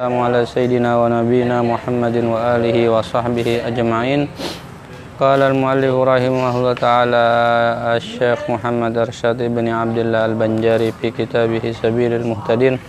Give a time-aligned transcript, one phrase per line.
[0.00, 4.32] Assalamu ala sayyidina wa nabiyina Muhammadin wa alihi wa sahbihi ajma'in.
[5.20, 7.24] Qala al-muallif rahimahullah ta'ala
[8.00, 12.80] Asy-Syaikh Muhammad Arsyad bin Abdullah Al-Banjari fi kitabih Sabilul Muhtadin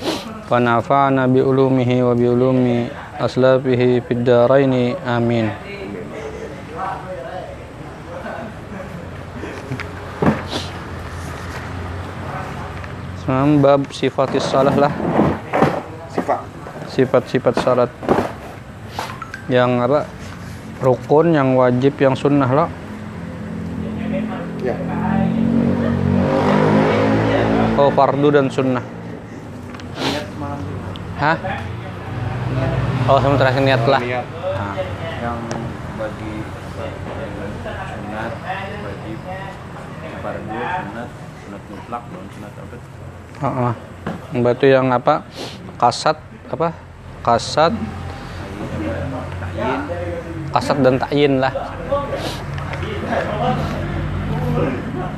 [0.48, 2.88] wa nafa'ana bi ulumihi wa bi ulumi
[3.20, 5.52] aslafihi fid daraini amin.
[13.20, 15.21] Sekarang bab sifatis salah lah
[16.92, 17.92] sifat-sifat syarat
[19.48, 20.04] yang apa?
[20.84, 22.70] Rukun yang wajib yang sunnah lah.
[24.60, 24.76] Ya.
[27.80, 28.84] Oh fardu dan sunnah.
[31.22, 31.38] Hah?
[33.08, 34.02] Oh sama terakhir niat lah.
[34.02, 34.26] Niat.
[34.28, 34.76] Nah,
[35.22, 35.40] yang
[35.96, 36.34] bagi
[38.02, 38.34] sunat
[38.84, 39.20] wajib
[40.22, 41.10] fardu sunat
[41.46, 42.76] sunat mutlak dan sunat apa.
[43.42, 43.74] Heeh.
[44.42, 45.26] batu yang apa?
[45.78, 46.76] Kasat apa?
[47.24, 47.72] Kasat.
[50.52, 51.54] Kasat dan takyin lah.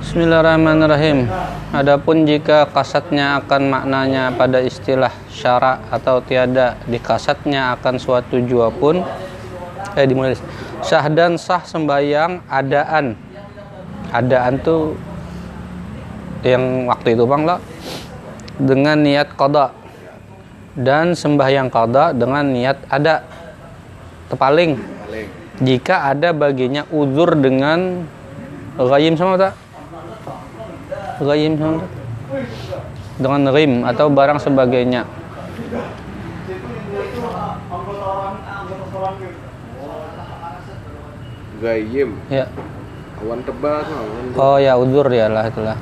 [0.03, 1.25] Bismillahirrahmanirrahim.
[1.73, 8.69] Adapun jika kasatnya akan maknanya pada istilah syara atau tiada di kasatnya akan suatu jua
[8.69, 9.01] pun
[9.97, 10.37] eh dimulai.
[10.85, 13.17] Sah dan sah sembayang adaan.
[14.13, 14.93] Adaan tuh
[16.45, 17.57] yang waktu itu Bang lah.
[18.61, 19.73] Dengan niat qada
[20.73, 23.21] dan sembahyang qada dengan niat ada
[24.29, 25.29] tepaling paling
[25.61, 28.09] jika ada baginya uzur dengan
[28.75, 29.53] ghaim sama tak?
[31.21, 31.91] Ghaim sama tak?
[33.21, 35.05] Dengan rim atau barang sebagainya.
[41.63, 42.45] gayim Ya.
[43.23, 43.87] awan tebal
[44.35, 45.79] Oh ya uzur ya lah itulah.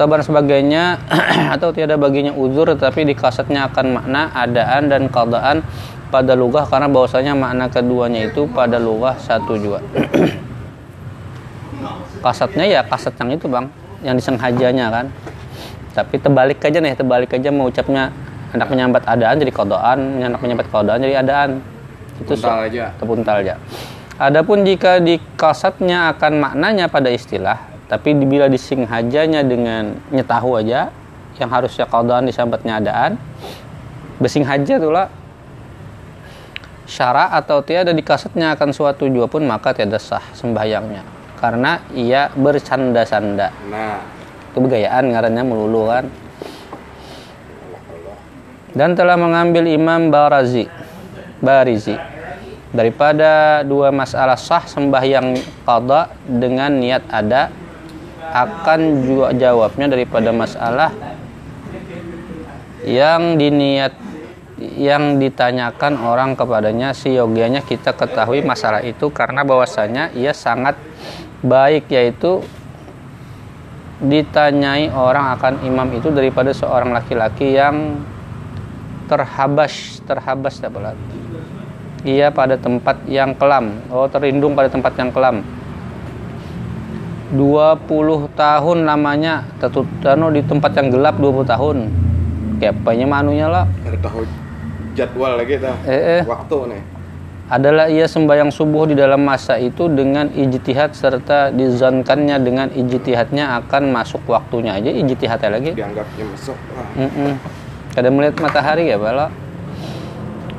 [0.00, 0.96] Atau barang sebagainya
[1.60, 5.60] atau tiada baginya uzur tetapi di kasetnya akan makna adaan dan qadaan
[6.08, 9.84] pada lugah karena bahwasanya makna keduanya itu pada lugah satu juga.
[12.24, 13.68] kasetnya ya kaset yang itu bang,
[14.00, 15.12] yang disengajanya kan.
[15.92, 18.08] Tapi terbalik aja nih, terbalik aja mau ucapnya
[18.56, 21.60] hendak menyambat adaan jadi kodaan, hendak menyambat kodaan jadi adaan.
[22.24, 22.84] Itu Terpuntal so- aja.
[22.96, 23.54] Terpuntal aja.
[24.16, 30.94] Adapun jika di kasatnya akan maknanya pada istilah, tapi bila disinghajanya dengan nyetahu aja,
[31.42, 33.18] yang harusnya kodaan disambatnya adaan,
[34.22, 35.10] besing haja tuh lah.
[36.86, 41.02] Syara atau tiada di kasetnya akan suatu jua pun maka tiada sah sembahyangnya.
[41.42, 44.02] Karena ia bercanda-sanda nah.
[44.50, 46.04] Itu begayaan ngarannya melulu kan.
[48.74, 50.66] Dan telah mengambil Imam Barazi
[51.42, 51.94] Barizi
[52.70, 55.34] daripada dua masalah sah sembahyang
[55.66, 57.50] qada dengan niat ada
[58.30, 60.90] akan juga jawabnya daripada masalah
[62.86, 63.92] yang diniat
[64.60, 70.76] yang ditanyakan orang kepadanya si yogianya kita ketahui masalah itu karena bahwasanya ia sangat
[71.40, 72.44] baik yaitu
[74.00, 78.00] ditanyai orang akan imam itu daripada seorang laki-laki yang
[79.08, 80.96] terhabas terhabas dapat
[82.04, 85.44] ia pada tempat yang kelam oh terlindung pada tempat yang kelam
[87.30, 91.78] 20 tahun lamanya tetut anu di tempat yang gelap 20 tahun.
[92.58, 93.64] Kayak apanya manunya lah.
[93.86, 94.26] Ada tahu
[94.98, 95.76] jadwal lagi dah.
[95.86, 96.22] Eh, eh.
[96.26, 96.82] waktu nih.
[97.50, 103.90] Adalah ia sembahyang subuh di dalam masa itu dengan ijtihad serta dizankannya dengan ijtihadnya akan
[103.90, 105.70] masuk waktunya aja ijtihadnya lagi.
[105.74, 107.32] Dianggapnya masuk ah, Mm-mm.
[107.90, 109.34] Kadang melihat matahari ya bala.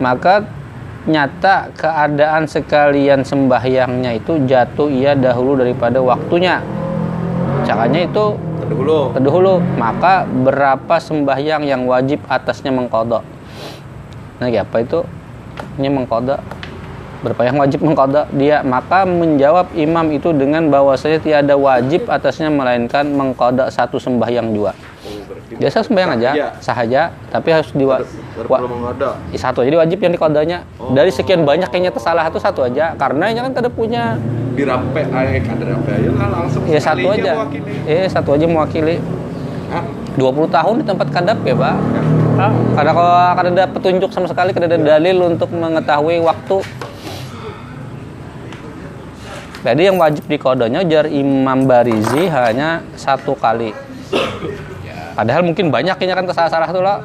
[0.04, 0.52] Maka
[1.10, 6.62] nyata keadaan sekalian sembahyangnya itu jatuh ia dahulu daripada waktunya.
[7.66, 8.38] Caranya itu
[8.70, 13.26] dulu terdahulu maka berapa sembahyang yang wajib atasnya mengkodok?
[14.42, 15.02] Nah apa itu?
[15.82, 16.42] Ini mengkodok.
[17.22, 18.30] Berapa yang wajib mengkodok?
[18.34, 24.74] Dia maka menjawab imam itu dengan bahwasanya tiada wajib atasnya melainkan mengkodok satu sembahyang juga
[25.60, 26.48] biasa sembahyang aja Iya.
[26.64, 30.64] sah aja tapi harus di satu jadi wajib yang dikodanya.
[30.80, 30.96] Oh.
[30.96, 32.96] dari sekian banyak kayaknya tersalah itu satu aja.
[32.96, 34.16] Karena ini kan tidak punya.
[34.56, 37.32] Dirampe kan dirampe aja lah langsung ya satu aja.
[37.36, 37.72] mewakili.
[37.88, 38.96] eh satu aja mewakili.
[39.72, 39.84] Hah?
[40.20, 41.76] 20 tahun di tempat kadap ya pak.
[42.36, 46.58] Ah, karena kalau kada ada petunjuk sama sekali kada ada dalil untuk mengetahui waktu.
[49.62, 53.72] Jadi yang wajib dikodanya jar Imam Barizi hanya satu kali
[55.22, 56.98] padahal mungkin banyak kayaknya kan tersalah-salah tuh lah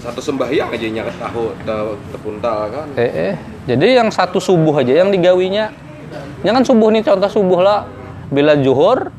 [0.00, 3.34] satu sembahyang aja nyaket tahu te- tepuntal kan Eh, eh.
[3.68, 5.68] Jadi yang satu subuh aja yang digawinya.
[6.40, 7.84] Yang kan subuh nih contoh subuh lah.
[8.32, 9.12] Bila juhur,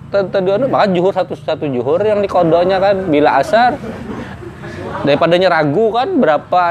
[0.65, 3.77] maka juhur satu satu juhur yang dikodonya kan bila asar
[5.05, 6.61] daripadanya ragu kan berapa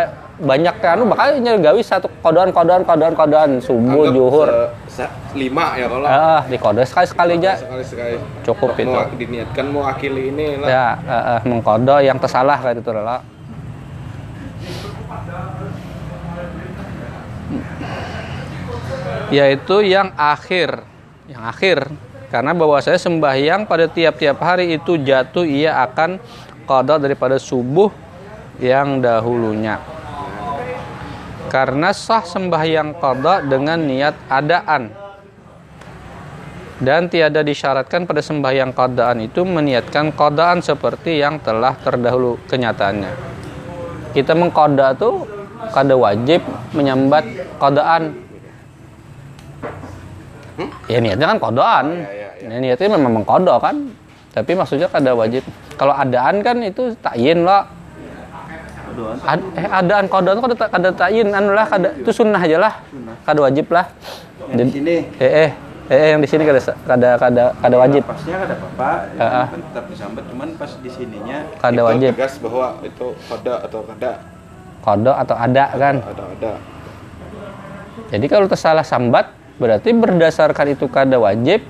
[0.40, 0.96] banyak kan.
[1.04, 4.48] Makanya gawi satu kodoan kodoan kodoan kodoan subuh Anggap juhur.
[4.88, 7.52] se- se- lima ya kalau ah di kode sekali sekali aja.
[7.60, 8.16] Sekali sekali.
[8.42, 8.90] Cukup itu.
[8.90, 10.66] Mau diniatkan mewakili ini lah.
[10.66, 13.22] ya eh, eh, mengkodo yang tersalah kayak itu lah
[19.30, 20.82] yaitu yang akhir.
[21.30, 21.78] Yang akhir.
[22.30, 26.18] Karena bahwasanya sembahyang pada tiap-tiap hari itu jatuh ia akan
[26.66, 27.90] qada daripada subuh
[28.62, 29.99] yang dahulunya
[31.50, 34.94] karena sah sembahyang qada dengan niat adaan
[36.80, 43.12] dan tiada disyaratkan pada sembahyang qadaan itu meniatkan qadaan seperti yang telah terdahulu kenyataannya.
[44.16, 45.28] Kita mengqada tuh
[45.76, 46.40] kada wajib
[46.72, 47.26] menyambat
[47.60, 48.16] qadaan.
[50.88, 51.86] Ya niatnya kan qadaan.
[52.00, 53.92] Ya, ya, Ya, niatnya memang mengqada kan.
[54.32, 55.44] Tapi maksudnya kada wajib.
[55.76, 57.68] Kalau adaan kan itu takyin lah.
[59.22, 62.74] Ad, eh adaan qadaan kada kada takyin anu lah kada itu sunnah aja lah.
[63.24, 63.86] Kada wajib lah.
[64.50, 65.50] di sini Eh eh
[65.90, 68.02] eh, yang di sini kada kada kada kada wajib.
[68.06, 69.46] pasnya ada apa-apa ah.
[69.50, 72.10] kan tetap disambat cuman pas di sininya Kada wajib.
[72.14, 74.12] tegas bahwa itu kada atau kada
[74.80, 75.96] Kodok atau ada kan.
[76.00, 76.52] ada ada
[78.10, 79.28] Jadi kalau tersalah sambat
[79.60, 81.60] berarti berdasarkan itu kada wajib,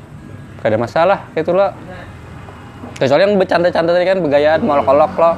[0.62, 1.74] kada masalah loh.
[2.96, 5.34] Kecuali yang bercanda-canda tadi kan begayaan mal kolok loh.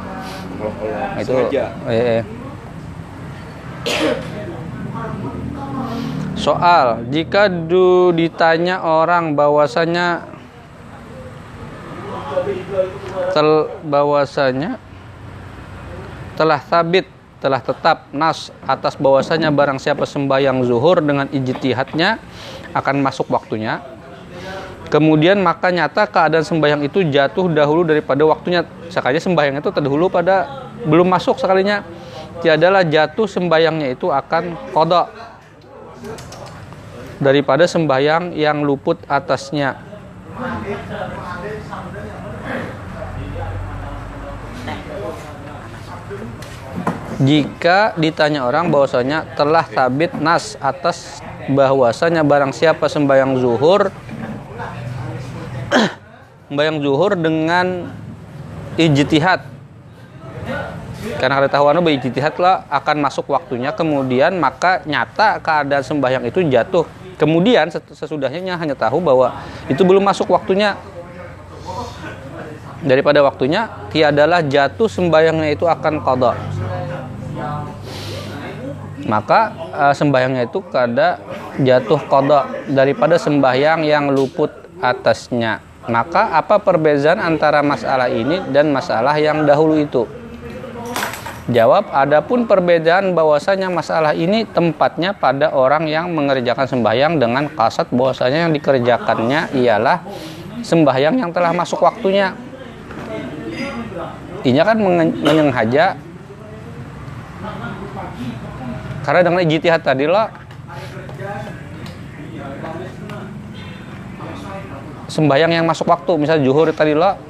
[0.63, 2.23] Kalau kalau Itu sengaja eh, eh.
[6.39, 10.27] Soal, jika du ditanya orang bahwasanya
[13.31, 14.79] tel bahwasanya
[16.35, 17.07] telah sabit
[17.43, 22.23] telah tetap nas atas bahwasanya barang siapa sembahyang zuhur dengan ijtihadnya
[22.75, 23.83] akan masuk waktunya
[24.93, 28.61] kemudian maka nyata keadaan sembahyang itu jatuh dahulu daripada waktunya.
[28.93, 31.81] Sekalinya sembahyang itu terdahulu pada belum masuk sekalinya.
[32.45, 35.09] Tiadalah jatuh sembahyangnya itu akan kodok
[37.23, 39.81] daripada sembahyang yang luput atasnya.
[47.23, 53.95] Jika ditanya orang bahwasanya telah tabit nas atas bahwasanya barang siapa sembahyang zuhur
[56.49, 57.89] sembahyang zuhur dengan
[58.77, 59.41] ijtihad.
[61.19, 66.87] Karena tahuan ijtihad lah akan masuk waktunya kemudian maka nyata keadaan sembahyang itu jatuh.
[67.19, 70.79] Kemudian ses- sesudahnya hanya tahu bahwa itu belum masuk waktunya.
[72.83, 76.35] Daripada waktunya tiadalah jatuh sembahyangnya itu akan qada
[79.07, 81.19] maka eh, sembahyangnya itu kada
[81.59, 84.51] jatuh kodok daripada sembahyang yang luput
[84.83, 85.63] atasnya.
[85.87, 90.07] Maka apa perbedaan antara masalah ini dan masalah yang dahulu itu?
[91.51, 98.47] Jawab adapun perbedaan bahwasanya masalah ini tempatnya pada orang yang mengerjakan sembahyang dengan kasat bahwasanya
[98.47, 100.07] yang dikerjakannya ialah
[100.63, 102.31] sembahyang yang telah masuk waktunya.
[104.47, 104.79] Inya kan
[105.19, 105.99] menyengaja.
[109.03, 110.31] Karena dengan ijtihad tadi lah
[115.13, 117.21] sembahyang yang masuk waktu misalnya zuhur tadi lah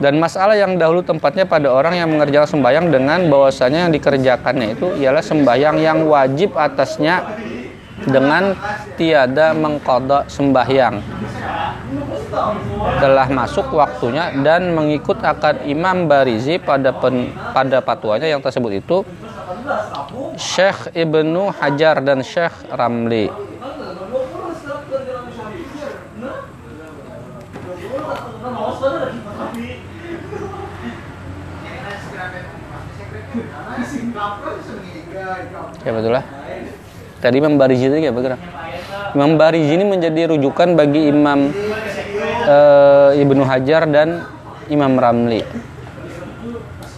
[0.00, 4.86] dan masalah yang dahulu tempatnya pada orang yang mengerjakan sembahyang dengan bahwasanya yang dikerjakannya itu
[5.02, 7.36] ialah sembahyang yang wajib atasnya
[8.00, 8.56] dengan
[8.96, 11.04] tiada mengkodok sembahyang
[13.02, 18.96] telah masuk waktunya dan mengikut akad Imam Barizi pada pen, pada fatwanya yang tersebut itu
[20.40, 23.49] Syekh Ibnu Hajar dan Syekh Ramli.
[35.80, 36.24] Ya betul lah.
[37.20, 38.40] Tadi Imam Barizi itu ya bergerak.
[39.12, 39.36] Imam
[39.76, 41.52] ini menjadi rujukan bagi Imam
[42.46, 44.24] eh, Ibnu Hajar dan
[44.70, 45.42] Imam Ramli.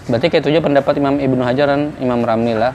[0.07, 2.75] Berarti kayak pendapat Imam Ibnu Hajar dan Imam Ramli lah.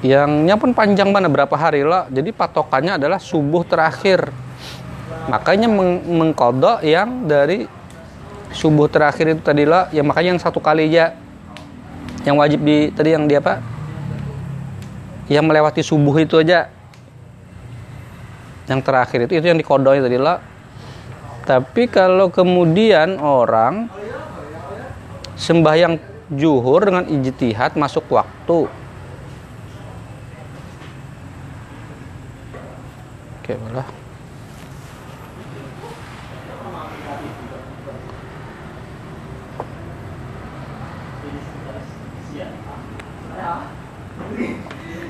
[0.00, 2.08] yangnya pun panjang mana berapa hari lo?
[2.08, 4.32] Jadi patokannya adalah subuh terakhir.
[5.28, 7.68] Makanya meng- mengkodok yang dari
[8.50, 9.86] subuh terakhir itu tadi lo.
[9.92, 11.14] Ya makanya yang satu kali aja.
[12.24, 13.60] Yang wajib di tadi yang dia apa?
[15.28, 16.68] Yang melewati subuh itu aja.
[18.68, 20.36] Yang terakhir itu itu yang dikodoknya tadi lo.
[21.44, 23.90] Tapi kalau kemudian orang
[25.34, 25.96] sembahyang
[26.30, 28.70] juhur dengan ijtihad masuk waktu
[33.50, 33.88] Oke, malah.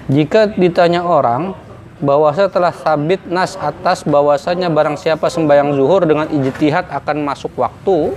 [0.09, 1.53] Jika ditanya orang
[2.01, 8.17] bahwasa telah sabit nas atas bahwasanya barang siapa sembahyang zuhur dengan ijtihad akan masuk waktu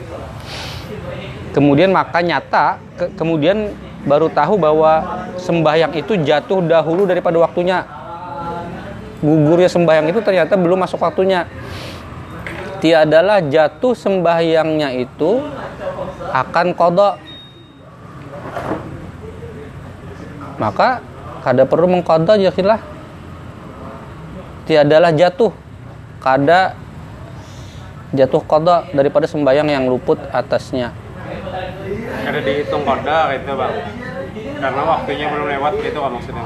[1.51, 3.75] kemudian maka nyata ke- kemudian
[4.07, 7.83] baru tahu bahwa sembahyang itu jatuh dahulu daripada waktunya
[9.23, 11.47] gugurnya sembahyang itu ternyata belum masuk waktunya.
[12.83, 15.39] Tiadalah jatuh sembahyangnya itu
[16.35, 17.15] akan kodok
[20.59, 20.99] maka
[21.41, 22.83] kada perlu mengkodok khilaf
[24.67, 25.51] tiadalah jatuh.
[26.23, 26.75] Kada
[28.15, 30.95] jatuh kodok daripada sembahyang yang luput atasnya.
[32.23, 33.75] Ada dihitung koda gitu bang.
[34.63, 36.43] Karena waktunya belum lewat gitu kan maksudnya.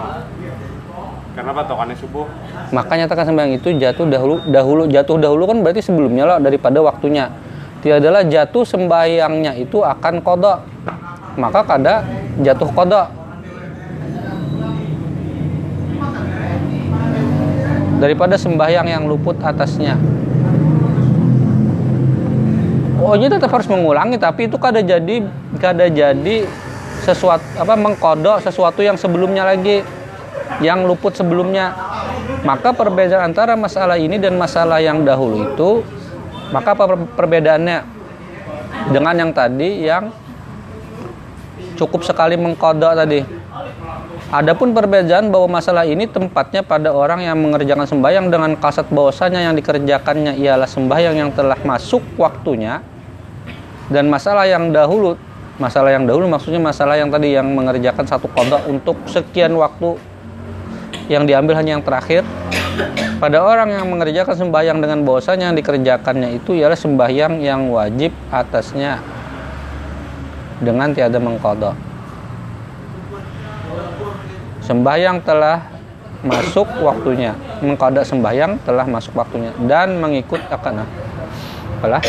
[1.38, 2.25] Karena patokannya subuh.
[2.74, 7.29] maka nyatakan sembahyang itu jatuh dahulu dahulu jatuh dahulu kan berarti sebelumnya loh daripada waktunya.
[7.86, 10.65] Tiadalah jatuh sembahyangnya itu akan kodok.
[11.38, 12.01] Maka kada
[12.41, 13.08] jatuh kodok.
[18.01, 19.94] Daripada sembahyang yang luput atasnya.
[22.98, 25.22] Oh ini tetap harus mengulangi tapi itu kada jadi
[25.62, 26.50] kada jadi
[27.06, 29.86] sesuatu apa mengkodok sesuatu yang sebelumnya lagi
[30.63, 31.73] yang luput sebelumnya.
[32.43, 35.69] Maka perbedaan antara masalah ini dan masalah yang dahulu itu
[36.51, 37.77] maka apa per- perbedaannya
[38.91, 40.11] dengan yang tadi yang
[41.75, 43.21] cukup sekali mengkodok tadi.
[44.27, 49.55] Adapun perbedaan bahwa masalah ini tempatnya pada orang yang mengerjakan sembahyang dengan kasat bahwasanya yang
[49.55, 52.83] dikerjakannya ialah sembahyang yang telah masuk waktunya
[53.87, 55.15] dan masalah yang dahulu
[55.57, 59.95] masalah yang dahulu maksudnya masalah yang tadi yang mengerjakan satu kodok untuk sekian waktu
[61.07, 62.23] yang diambil hanya yang terakhir.
[63.17, 69.01] Pada orang yang mengerjakan sembahyang dengan bahwasanya yang dikerjakannya itu ialah sembahyang yang wajib atasnya
[70.61, 71.87] dengan tiada mengkodok
[74.67, 75.63] sembahyang telah
[76.27, 77.31] masuk waktunya.
[77.63, 80.83] Mengkodok sembahyang telah masuk waktunya dan mengikut akan
[81.79, 82.03] apalah?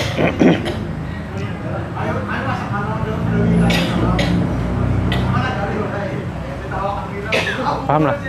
[7.89, 8.28] Paham lah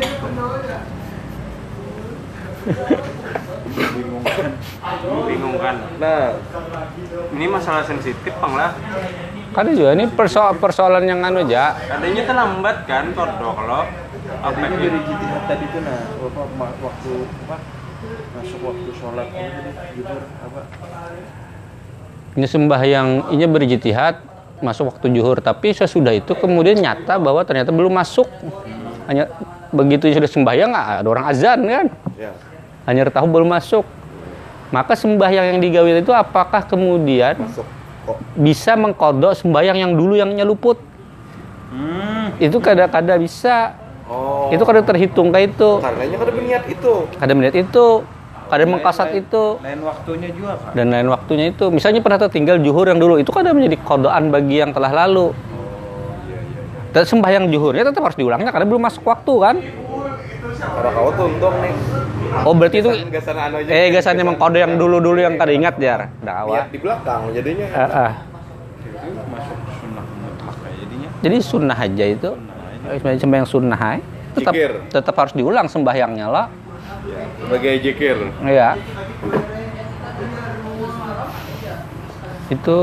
[3.70, 4.50] Bingung kan.
[5.26, 5.76] Bingung kan.
[6.02, 6.36] Nah,
[7.30, 8.72] Ini masalah sensitif bang lah.
[9.50, 13.82] kan juga ini persoal persoalan yang anu aja Adanya terlambat kan kodok lo.
[14.40, 14.78] Apa gitu?
[14.78, 16.00] dari jihad tadi tuh nah
[16.80, 17.12] waktu
[17.44, 17.58] apa
[18.38, 20.62] masuk waktu sholat ini tadi jujur apa
[22.38, 24.16] ini sembahyang ini berjitihad
[24.62, 28.30] masuk waktu juhur tapi sesudah itu kemudian nyata bahwa ternyata belum masuk
[29.10, 29.28] hanya
[29.74, 31.86] begitu sudah sembahyang ah, ada orang azan kan
[32.16, 32.32] ya.
[32.90, 33.86] Hanya tahu belum masuk.
[34.74, 37.66] Maka sembahyang yang digawe itu apakah kemudian Masuk.
[38.34, 40.82] Bisa mengkodok sembahyang yang dulu yang nyeluput?
[41.70, 42.34] Hmm.
[42.42, 43.78] itu kadang-kadang bisa.
[44.10, 44.50] Oh.
[44.50, 45.70] itu kadang terhitung kayak itu.
[45.78, 46.94] Karenanya kan ada niat itu.
[47.22, 47.88] kadang melihat itu.
[48.50, 49.44] Kadang mengkasat Lain- itu.
[49.62, 51.70] lain waktunya juga kan dan lain waktunya itu.
[51.70, 55.30] Misalnya pernah tertinggal juhur yang dulu itu kadang menjadi kodokan bagi yang telah lalu.
[56.90, 59.56] Dan sembahyang juhurnya tetap harus diulangnya karena belum masuk waktu kan?
[60.58, 61.74] Kalau kau untung nih.
[62.30, 63.70] Oh berarti itu Gasan anu aja.
[63.70, 67.68] eh gasannya emang kode yang dulu-dulu yang kada ingat ya awal di belakang jadinya.
[67.68, 67.78] Itu
[69.26, 72.56] masuk sunnah mutlak kayak jadinya jadi sunnah aja itu Sunnah
[72.96, 73.10] aja.
[73.10, 74.72] Eh, sembahyang sunnah hai tetap Zikir.
[74.88, 76.48] tetap harus diulang sembahyangnya lah
[77.00, 78.18] Ya, Sebagai jikir.
[78.44, 78.76] Iya.
[82.50, 82.78] Itu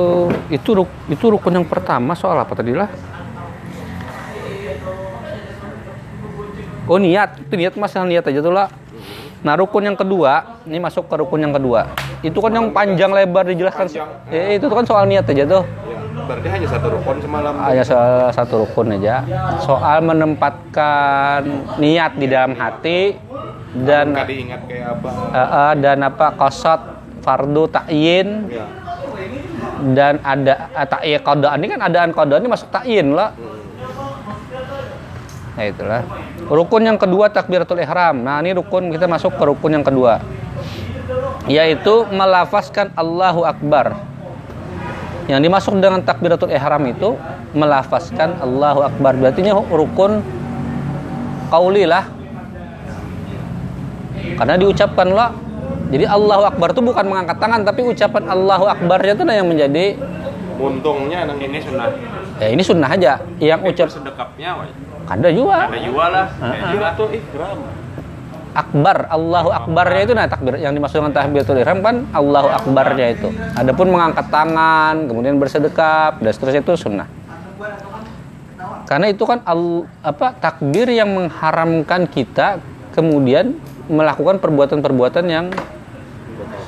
[0.49, 2.89] itu ruk, itu rukun yang pertama soal apa tadi lah?
[6.87, 8.71] Oh niat, itu niat masalah niat aja tuh lah.
[9.47, 11.87] Nah rukun yang kedua, ini masuk ke rukun yang kedua.
[12.19, 13.87] Itu kan yang panjang lebar dijelaskan.
[13.87, 14.11] Panjang.
[14.27, 15.63] Eh, itu kan soal niat aja tuh.
[15.63, 15.99] Ya.
[16.27, 17.55] Berarti hanya satu rukun semalam.
[17.63, 19.23] Hanya soal satu rukun aja.
[19.63, 21.47] Soal menempatkan
[21.79, 23.15] niat di dalam hati
[23.87, 25.11] dan diingat kayak apa.
[25.79, 26.81] Dan apa kosot
[27.23, 28.67] fardu takyin Ya.
[29.93, 33.35] dan ada ta'in qada ini kan adaan qada ini masuk ta'in lah
[35.57, 36.03] nah itulah.
[36.47, 38.21] Rukun yang kedua takbiratul ihram.
[38.21, 40.21] Nah ini rukun kita masuk ke rukun yang kedua.
[41.49, 43.97] Yaitu melafazkan Allahu Akbar.
[45.27, 47.17] Yang dimasuk dengan takbiratul ihram itu
[47.57, 49.17] melafazkan Allahu Akbar.
[49.17, 50.21] Berarti ini rukun
[51.49, 52.05] qauli lah
[54.37, 55.33] karena diucapkan lah.
[55.89, 59.87] Jadi Allahu Akbar itu bukan mengangkat tangan tapi ucapan Allahu Akbarnya itu yang menjadi
[60.57, 61.93] Untungnya Ini sunnah.
[62.41, 63.21] ya ini sunnah aja.
[63.37, 64.86] Yang ucap sedekapnya, wah.
[65.07, 66.27] Ada juga Ada juga lah.
[66.43, 66.71] Ah, ah.
[66.75, 66.89] juga.
[66.95, 67.59] Itu ihram.
[68.57, 73.29] akbar Allahu akbarnya itu nah takbir yang dimaksud dengan takbiratul ihram kan Allahu akbarnya itu
[73.53, 77.05] adapun mengangkat tangan kemudian bersedekap dan seterusnya itu sunnah
[78.89, 82.65] karena itu kan al, apa takbir yang mengharamkan kita
[82.97, 83.61] kemudian
[83.93, 85.53] melakukan perbuatan-perbuatan yang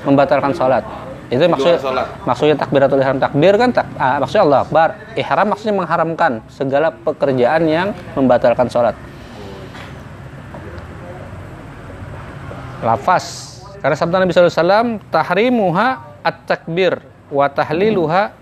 [0.05, 0.85] membatalkan sholat
[1.29, 2.07] itu maksudnya sholat.
[2.25, 4.89] maksudnya takbiratul ihram takbir kan tak, ah, maksudnya Allah akbar.
[5.13, 8.97] Ihram maksudnya mengharamkan segala pekerjaan yang membatalkan sholat.
[12.81, 13.59] Lafaz.
[13.79, 15.89] Karena sabda Nabi SAW tahrimuha
[16.25, 16.99] at-takbir
[17.31, 18.35] wa tahliluha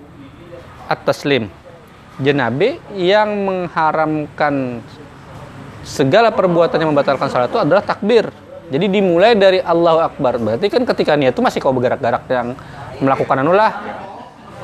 [0.89, 1.51] at-taslim.
[2.17, 4.81] Jenabi yang mengharamkan
[5.85, 8.33] segala perbuatan yang membatalkan salat itu adalah takbir.
[8.67, 10.43] Jadi dimulai dari Allahu Akbar.
[10.43, 12.59] Berarti kan ketika niat itu masih kau bergerak-gerak yang
[13.01, 13.73] melakukan anulah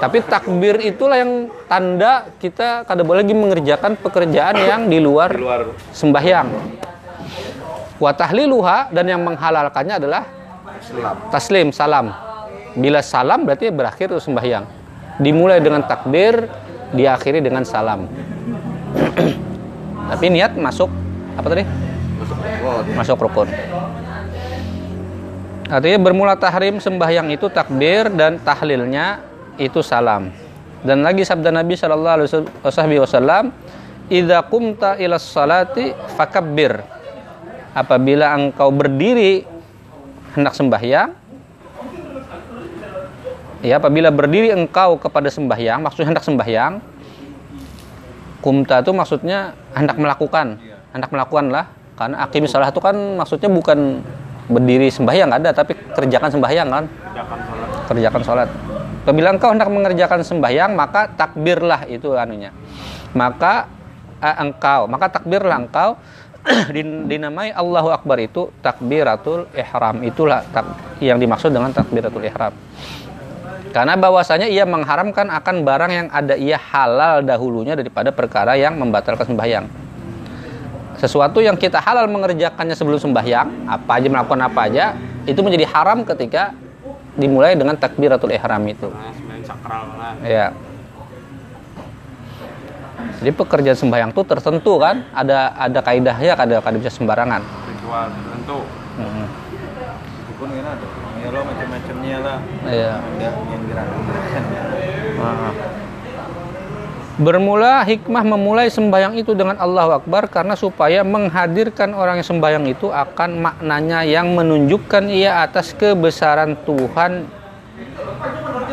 [0.02, 5.38] tapi takbir itulah yang tanda kita kada boleh lagi mengerjakan pekerjaan yang di luar, di
[5.38, 5.70] luar.
[5.94, 6.48] sembahyang.
[8.02, 10.26] Wa tahliluha dan yang menghalalkannya adalah
[11.30, 11.70] taslim.
[11.70, 12.10] salam.
[12.74, 14.66] Bila salam berarti berakhir itu sembahyang.
[15.22, 16.50] Dimulai dengan takbir
[16.90, 18.10] diakhiri dengan salam.
[20.10, 20.90] Tapi niat masuk
[21.38, 21.62] apa tadi?
[22.18, 22.84] Masuk rukun.
[22.98, 23.48] masuk rukun
[25.72, 29.24] artinya bermula tahrim sembahyang itu takbir dan tahlilnya
[29.56, 30.28] itu salam.
[30.84, 32.14] Dan lagi sabda Nabi Shallallahu
[32.60, 33.48] Alaihi Wasallam
[34.12, 36.84] idza qumta ila salati fakabbir.
[37.72, 39.48] Apabila engkau berdiri
[40.36, 41.12] hendak sembahyang
[43.62, 46.72] ya apabila berdiri engkau kepada sembahyang maksudnya hendak sembahyang
[48.42, 50.58] kumta itu maksudnya hendak melakukan
[50.90, 54.02] hendak melakukan lah karena akim salah itu kan maksudnya bukan
[54.52, 56.84] berdiri sembahyang ada tapi kerjakan sembahyang kan?
[56.86, 57.68] Kerjakan sholat.
[57.88, 58.48] kerjakan sholat.
[59.02, 62.54] Apabila engkau hendak mengerjakan sembahyang maka takbirlah itu anunya.
[63.16, 63.66] Maka
[64.20, 65.96] eh, engkau maka takbirlah engkau.
[66.74, 70.02] Din- dinamai Allahu Akbar itu takbiratul ihram.
[70.02, 72.50] Itulah tak, yang dimaksud dengan takbiratul ihram.
[73.70, 79.32] Karena bahwasanya ia mengharamkan akan barang yang ada ia halal dahulunya daripada perkara yang membatalkan
[79.32, 79.91] sembahyang
[81.02, 84.84] sesuatu yang kita halal mengerjakannya sebelum sembahyang apa aja melakukan apa aja
[85.26, 86.54] itu menjadi haram ketika
[87.18, 88.86] dimulai dengan takbiratul ihram itu
[90.22, 90.54] ya
[93.18, 97.42] jadi pekerjaan sembahyang itu tertentu kan ada ada kaidahnya ada kada bisa sembarangan
[97.82, 98.58] Ritual tertentu.
[98.94, 99.26] Hmm.
[100.22, 100.86] Itu pun kan ada.
[101.22, 102.38] Ya lo macam-macamnya lah.
[102.64, 102.92] Iya.
[103.20, 104.44] Yang gerakan-gerakan.
[107.22, 112.90] Bermula hikmah memulai sembahyang itu dengan Allahu Akbar karena supaya menghadirkan orang yang sembahyang itu
[112.90, 117.30] akan maknanya yang menunjukkan ia atas kebesaran Tuhan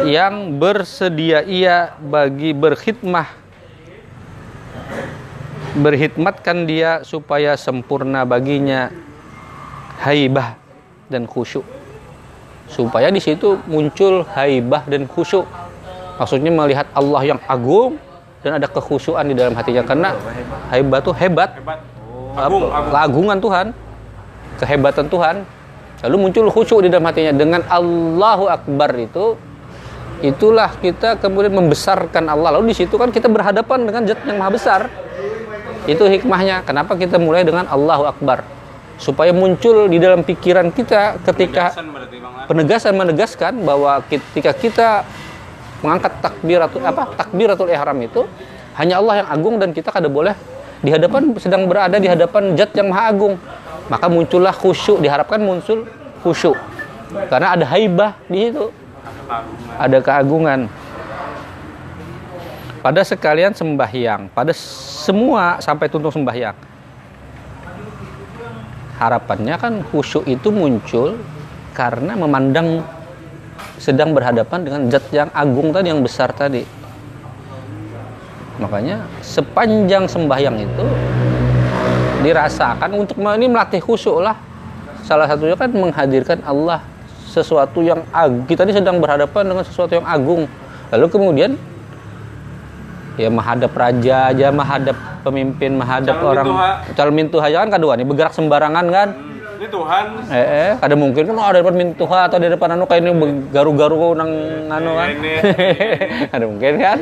[0.01, 3.29] yang bersedia ia bagi berkhidmah.
[5.77, 8.89] Berkhidmatkan dia supaya sempurna baginya
[10.01, 10.57] haibah
[11.05, 11.69] dan khusyuk.
[12.65, 15.45] Supaya di situ muncul haibah dan khusyuk.
[16.17, 18.08] Maksudnya melihat Allah yang agung
[18.39, 20.15] dan ada kekhusyuan di dalam hatinya karena
[20.71, 21.59] haibah itu hebat.
[21.59, 21.79] Hebat.
[22.39, 22.91] Agung, apa, agung.
[22.93, 23.67] keagungan Tuhan.
[24.59, 25.35] Kehebatan Tuhan.
[26.07, 27.35] Lalu muncul khusyuk di dalam hatinya.
[27.35, 29.35] Dengan Allahu Akbar itu
[30.23, 32.55] itulah kita kemudian membesarkan Allah.
[32.55, 34.81] Lalu di situ kan kita berhadapan dengan zat yang maha besar.
[35.83, 36.63] Itu hikmahnya.
[36.63, 38.47] Kenapa kita mulai dengan Allahu Akbar?
[38.95, 44.89] Supaya muncul di dalam pikiran kita ketika Penegasan penegasan menegaskan bahwa ketika kita
[45.79, 48.27] mengangkat takbiratul apa takbiratul ihram itu
[48.79, 50.35] hanya Allah yang agung dan kita kada boleh
[50.79, 53.35] di hadapan sedang berada di hadapan zat yang maha agung.
[53.91, 55.83] Maka muncullah khusyuk diharapkan muncul
[56.23, 56.55] khusyuk.
[57.27, 58.71] Karena ada haibah di situ.
[59.75, 60.69] Ada keagungan.
[62.79, 66.55] Pada sekalian sembahyang pada semua sampai tuntung sembahyang.
[68.95, 71.19] Harapannya kan khusyuk itu muncul
[71.75, 72.83] karena memandang
[73.79, 76.63] sedang berhadapan dengan zat yang agung tadi yang besar tadi.
[78.59, 80.83] Makanya sepanjang sembahyang itu
[82.19, 84.35] dirasakan untuk ini melatih khusyuk lah.
[85.07, 86.83] Salah satunya kan menghadirkan Allah
[87.29, 90.45] sesuatu yang agung kita ini sedang berhadapan dengan sesuatu yang agung.
[90.91, 91.51] Lalu kemudian
[93.19, 94.95] ya menghadap raja aja menghadap
[95.27, 96.71] pemimpin menghadap orang mintuha.
[96.95, 99.07] calon mintuha jangan kedua nih bergerak sembarangan kan
[99.59, 100.05] Ini Tuhan.
[100.31, 103.11] Eh, eh ada mungkin kan ada depan mintuha atau di depan anu kayak ini
[103.51, 104.31] garu-garu nang
[104.71, 105.07] anu kan?
[105.19, 105.33] Ini.
[106.39, 106.97] ada mungkin kan?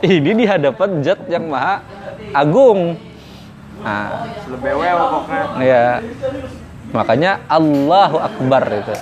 [0.00, 1.84] Ini di hadapan zat yang maha
[2.32, 2.96] agung.
[3.84, 4.24] Nah.
[4.48, 5.44] Lebih well pokoknya.
[5.60, 5.84] ya
[6.96, 8.96] makanya Allahu Akbar itu.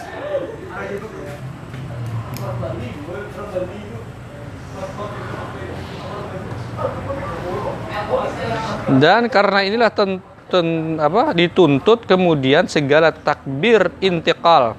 [8.99, 10.19] Dan karena inilah ten,
[10.55, 14.79] ten- apa dituntut kemudian segala takbir intikal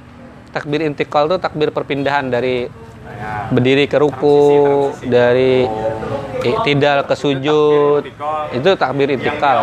[0.56, 2.72] takbir intikal itu takbir perpindahan dari
[3.06, 3.48] Ya.
[3.54, 4.42] berdiri ke ruku
[5.06, 5.70] dari
[6.42, 8.02] iktidal ke sujud
[8.50, 9.62] itu takbir intikal.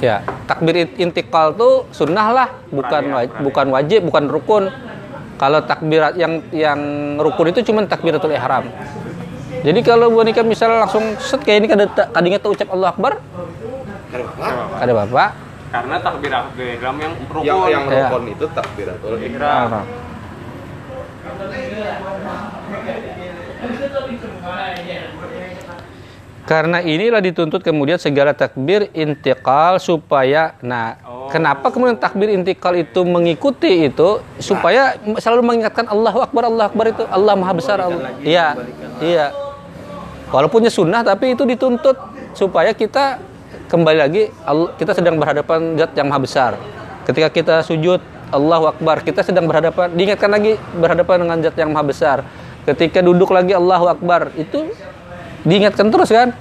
[0.00, 4.64] Ya, takbir intikal tuh sunnah lah, bukan Pralia, wa- bukan wajib, bukan rukun.
[5.36, 6.80] Kalau takbirat yang yang
[7.20, 8.64] rukun itu cuma takbiratul ihram.
[9.60, 11.84] Jadi kalau Bu Nika misalnya langsung set kayak ini kada
[12.16, 13.20] kadinya tuh ucap Allah Akbar,
[14.10, 14.76] Kenapa?
[14.78, 15.30] kada bapak.
[15.66, 17.42] Karena takbiratul ihram yang rukun.
[17.42, 18.06] Yang yang Ya.
[18.06, 19.66] rukun itu takbiratul ihram.
[19.66, 19.86] ihram.
[26.46, 31.26] Karena inilah dituntut kemudian segala takbir intikal supaya nah Oh.
[31.26, 37.02] kenapa kemudian takbir intikal itu mengikuti itu supaya selalu mengingatkan Allahu Akbar Allahu Akbar itu
[37.10, 38.14] Allah Maha Besar Allah.
[38.22, 38.54] Iya.
[39.02, 39.34] Iya.
[40.30, 41.98] Walaupunnya sunnah tapi itu dituntut
[42.30, 43.18] supaya kita
[43.66, 44.22] kembali lagi
[44.76, 46.52] kita sedang berhadapan zat yang Maha Besar.
[47.08, 51.84] Ketika kita sujud Allahu Akbar, kita sedang berhadapan diingatkan lagi berhadapan dengan zat yang Maha
[51.86, 52.18] Besar.
[52.68, 54.74] Ketika duduk lagi Allahu Akbar, itu
[55.46, 56.34] diingatkan terus kan?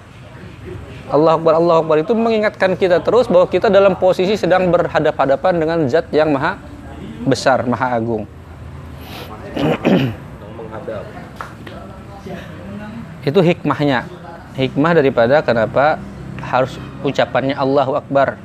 [1.06, 5.78] Allah Akbar, Allah Akbar itu mengingatkan kita terus bahwa kita dalam posisi sedang berhadap-hadapan dengan
[5.86, 6.58] zat yang maha
[7.24, 8.26] besar, maha agung.
[13.26, 14.06] Itu hikmahnya.
[14.54, 15.98] Hikmah daripada kenapa
[16.62, 18.40] harus ucapannya Allahu Akbar.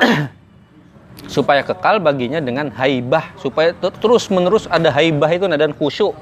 [1.30, 6.18] supaya kekal baginya dengan haibah, supaya ter- terus menerus ada haibah itu dan khusyuk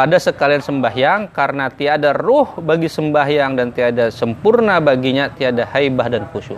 [0.00, 6.24] pada sekalian sembahyang karena tiada ruh bagi sembahyang dan tiada sempurna baginya tiada haibah dan
[6.30, 6.56] khusyuk.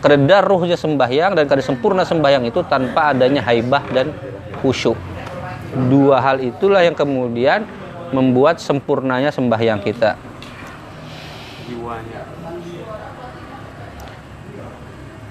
[0.00, 4.14] Kereda ruhnya sembahyang dan kada sempurna sembahyang itu tanpa adanya haibah dan
[4.62, 4.96] khusyuk.
[5.90, 7.66] Dua hal itulah yang kemudian
[8.14, 10.14] membuat sempurnanya sembahyang kita.
[11.66, 12.22] Jiwanya.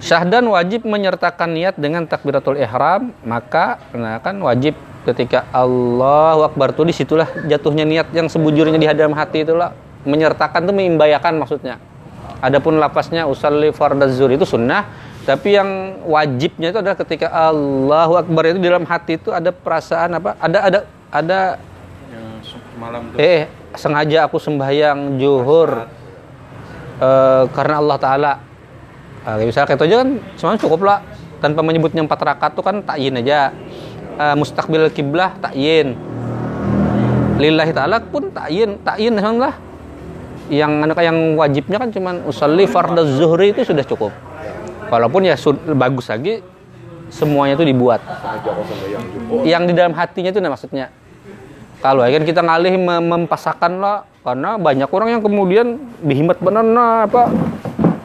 [0.04, 4.76] Syahdan wajib menyertakan niat dengan takbiratul ihram, maka nah kan wajib
[5.08, 10.68] ketika Allahu Akbar itu di situlah jatuhnya niat yang sebujurnya di dalam hati itulah menyertakan
[10.68, 11.82] itu mengimbayakan maksudnya.
[12.44, 14.86] Adapun lapasnya usalli fardaz zuhur itu sunnah,
[15.26, 20.22] tapi yang wajibnya itu adalah ketika Allahu Akbar itu di dalam hati itu ada perasaan
[20.22, 20.38] apa?
[20.38, 21.40] Ada ada ada
[22.12, 25.88] yang semalam tuh eh sengaja aku sembahyang zuhur
[27.00, 28.34] eh, karena Allah Taala.
[29.26, 31.00] Kayak misalnya kayak itu aja kan semuanya cukup lah
[31.42, 33.50] tanpa menyebutnya empat rakaat tuh kan takyin aja.
[34.16, 35.98] Eh, mustaqbil kiblah takyin.
[37.36, 39.60] Lillahi taala pun takyin, takyin lah.
[40.48, 40.72] Yang
[41.04, 44.14] yang wajibnya kan cuman usolli fardaz zuhri itu sudah cukup.
[44.88, 45.36] Walaupun ya
[45.74, 46.40] bagus lagi
[47.12, 48.00] semuanya itu dibuat.
[49.44, 50.94] Yang di dalam hatinya itu nah maksudnya.
[51.84, 56.66] Kalau ya kan kita ngalih mem- mempasakan lah karena banyak orang yang kemudian bihimat benar
[56.66, 57.30] nah apa?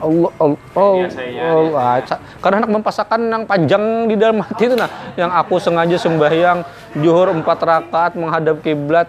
[0.01, 1.81] Allah Allah Allah, Biasanya, Allah.
[1.81, 4.89] Ah, ca- karena anak mempasakan yang panjang di dalam hati itu nah.
[5.17, 6.59] Yang aku sengaja sembahyang
[7.01, 9.09] zuhur empat rakaat menghadap kiblat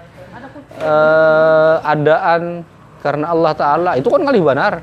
[0.80, 2.64] eh, adaan
[3.04, 3.92] karena Allah Taala.
[4.00, 4.80] Itu kan ngalih benar.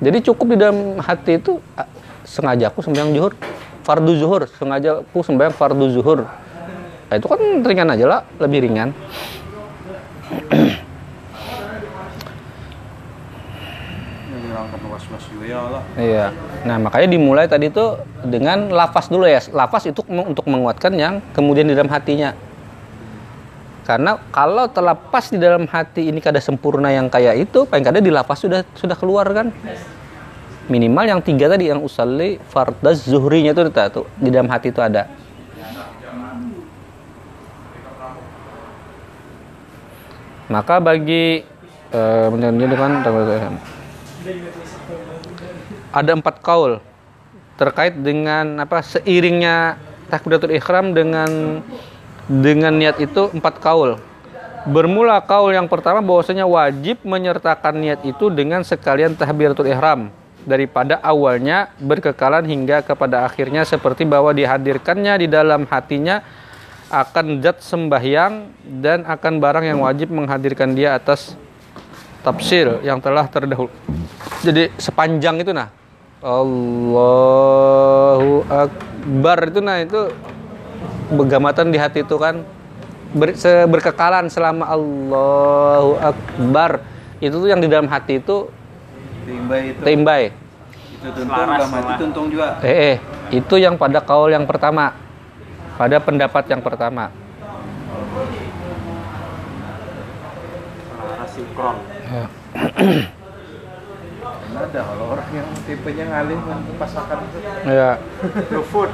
[0.00, 1.88] Jadi cukup di dalam hati itu ah,
[2.24, 3.32] sengaja aku sembahyang zuhur
[3.84, 6.24] fardu zuhur sengaja aku sembahyang fardu zuhur.
[7.06, 8.90] Nah, itu kan ringan aja lah, lebih ringan.
[14.56, 15.60] menghilangkan was-was juga ya
[15.96, 16.26] Iya.
[16.66, 19.38] Nah, makanya dimulai tadi tuh dengan lafaz dulu ya.
[19.54, 22.34] Lafaz itu untuk menguatkan yang kemudian di dalam hatinya.
[23.86, 28.10] Karena kalau terlepas di dalam hati ini kada sempurna yang kayak itu, paling kada di
[28.10, 29.54] lafaz sudah sudah keluar kan.
[30.66, 35.06] Minimal yang tiga tadi yang usalli fardaz zuhrinya itu tuh di dalam hati itu ada.
[40.50, 41.46] Maka bagi
[41.94, 43.54] eh menjadi kan
[45.96, 46.84] ada empat kaul
[47.56, 49.80] terkait dengan apa seiringnya
[50.12, 51.64] takbiratul ihram dengan
[52.28, 53.96] dengan niat itu empat kaul.
[54.66, 61.72] Bermula kaul yang pertama bahwasanya wajib menyertakan niat itu dengan sekalian takbiratul ihram daripada awalnya
[61.80, 66.20] berkekalan hingga kepada akhirnya seperti bahwa dihadirkannya di dalam hatinya
[66.90, 68.46] akan zat sembahyang
[68.82, 71.34] dan akan barang yang wajib menghadirkan dia atas
[72.22, 73.70] tafsir yang telah terdahulu.
[74.42, 75.85] Jadi sepanjang itu nah
[76.24, 77.60] Allahu
[78.48, 80.08] Akbar itu nah itu
[81.12, 82.40] begamatan di hati itu kan
[83.12, 86.80] ber, se- berkekalan selama Allahu Akbar
[87.20, 88.48] itu tuh yang di dalam hati itu
[89.26, 89.82] Timbai itu.
[89.82, 90.22] timbai
[90.96, 91.96] Itu tuntung semua.
[91.98, 92.48] tuntung juga.
[92.62, 92.98] eh, eh
[93.28, 94.96] itu yang pada kaul yang pertama
[95.76, 97.12] pada pendapat yang pertama
[100.88, 101.76] Selaras sinkron.
[104.56, 106.38] Ada kalau orang yang tipenya ngalih
[106.80, 107.38] pasakan itu.
[107.68, 108.00] ya
[108.48, 108.88] Lufut.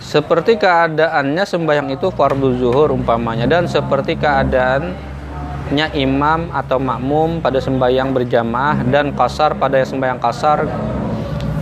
[0.00, 8.12] seperti keadaannya sembahyang itu fardu zuhur umpamanya dan seperti keadaannya imam atau makmum pada sembahyang
[8.16, 10.68] berjamaah dan kasar pada yang sembahyang kasar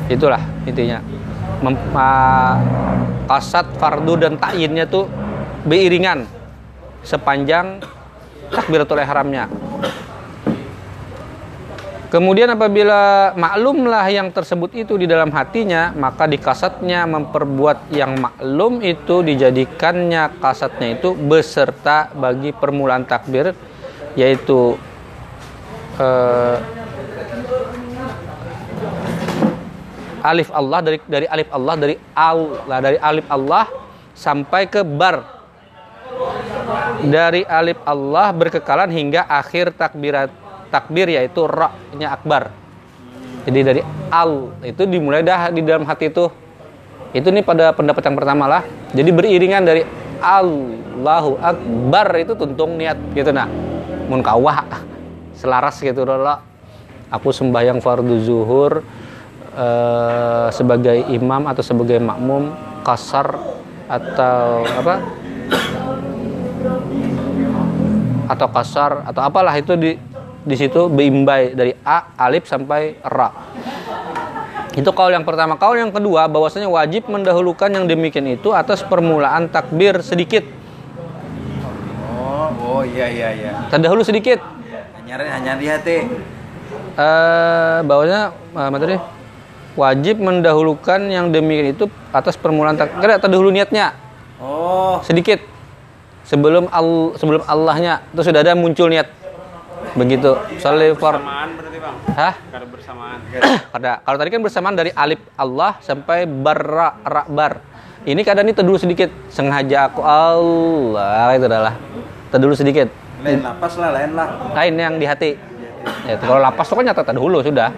[0.07, 1.03] itulah intinya
[1.63, 2.59] Mem- ah,
[3.31, 5.07] kasat fardu dan ta'yinnya tuh
[5.63, 6.27] beriringan
[7.07, 7.79] sepanjang
[8.51, 9.47] takbiratul ihramnya
[12.13, 18.85] Kemudian apabila maklumlah yang tersebut itu di dalam hatinya, maka di kasatnya memperbuat yang maklum
[18.85, 23.57] itu dijadikannya kasatnya itu beserta bagi permulaan takbir
[24.13, 24.77] yaitu
[25.97, 26.57] eh,
[30.21, 33.65] alif Allah dari dari alif Allah dari Allah dari alif Allah
[34.13, 35.41] sampai ke bar.
[37.09, 40.42] Dari alif Allah berkekalan hingga akhir takbirat
[40.73, 42.49] takbir yaitu ra-nya akbar.
[43.45, 46.33] Jadi dari al itu dimulai dah di dalam hati itu.
[47.13, 48.63] Itu nih pada pendapat yang pertama lah.
[48.97, 49.85] Jadi beriringan dari
[50.25, 53.51] Allahu akbar itu tuntung niat gitu nah.
[54.09, 54.65] Mun kawah
[55.41, 56.41] selaras gitu loh.
[57.13, 58.81] Aku sembahyang fardu zuhur
[59.53, 63.37] eh, sebagai imam atau sebagai makmum kasar
[63.93, 64.95] atau apa
[68.33, 69.93] atau kasar atau apalah itu di
[70.43, 73.31] di situ beimbai dari a alif sampai ra.
[74.73, 75.61] Itu kaul yang pertama.
[75.61, 80.43] Kaul yang kedua bahwasanya wajib mendahulukan yang demikian itu atas permulaan takbir sedikit.
[82.17, 83.53] Oh, oh iya iya iya.
[83.69, 84.41] Terdahulu sedikit.
[84.99, 85.97] Hanya hanya di hati.
[86.97, 88.97] Eh bahwasanya eh, materi
[89.77, 93.97] wajib mendahulukan yang demikian itu atas permulaan takbir terdahulu niatnya
[94.43, 95.39] Oh, sedikit
[96.27, 99.07] sebelum al sebelum Allahnya itu sudah ada muncul niat
[99.93, 100.31] begitu
[101.57, 101.97] berarti bang.
[102.17, 102.35] Hah?
[102.49, 103.19] Karena bersamaan.
[103.77, 103.93] Ada.
[104.05, 107.61] Kalau tadi kan bersamaan dari alif Allah sampai barra ra bar.
[108.03, 109.13] Ini kadang ini terdulu sedikit.
[109.31, 111.75] Sengaja aku Allah itu adalah
[112.33, 112.89] terdulu sedikit.
[113.23, 114.29] lain lapas lah, lain lah.
[114.51, 115.39] Lain yang di hati.
[116.11, 117.71] Ya, kalau lapas itu kan nyata terdahulu sudah.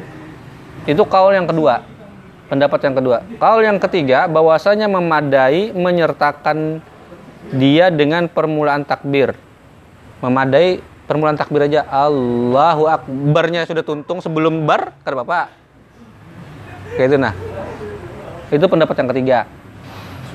[0.88, 1.84] Itu kaul yang kedua.
[2.48, 3.18] Pendapat yang kedua.
[3.36, 6.80] Kaul yang ketiga bahwasanya memadai menyertakan
[7.52, 9.36] dia dengan permulaan takbir.
[10.24, 15.46] Memadai permulaan takbir aja Allahu Akbarnya sudah tuntung sebelum bar kata Bapak.
[16.96, 17.34] Kayak itu nah.
[18.52, 19.38] Itu pendapat yang ketiga.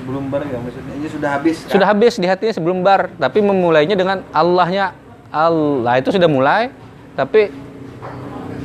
[0.00, 1.56] Sebelum bar ya maksudnya ini sudah habis.
[1.64, 1.70] kan?
[1.76, 4.96] Sudah habis di hatinya sebelum bar, tapi memulainya dengan Allahnya
[5.30, 6.72] Allah itu sudah mulai,
[7.14, 7.52] tapi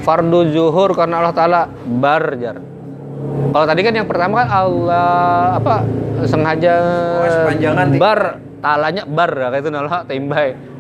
[0.02, 2.58] fardu zuhur karena Allah Taala bar jar.
[3.52, 5.76] Kalau tadi kan yang pertama kan Allah apa
[6.28, 6.74] sengaja
[7.24, 10.75] Oh, bar talanya bar kayak itu nolak timbai.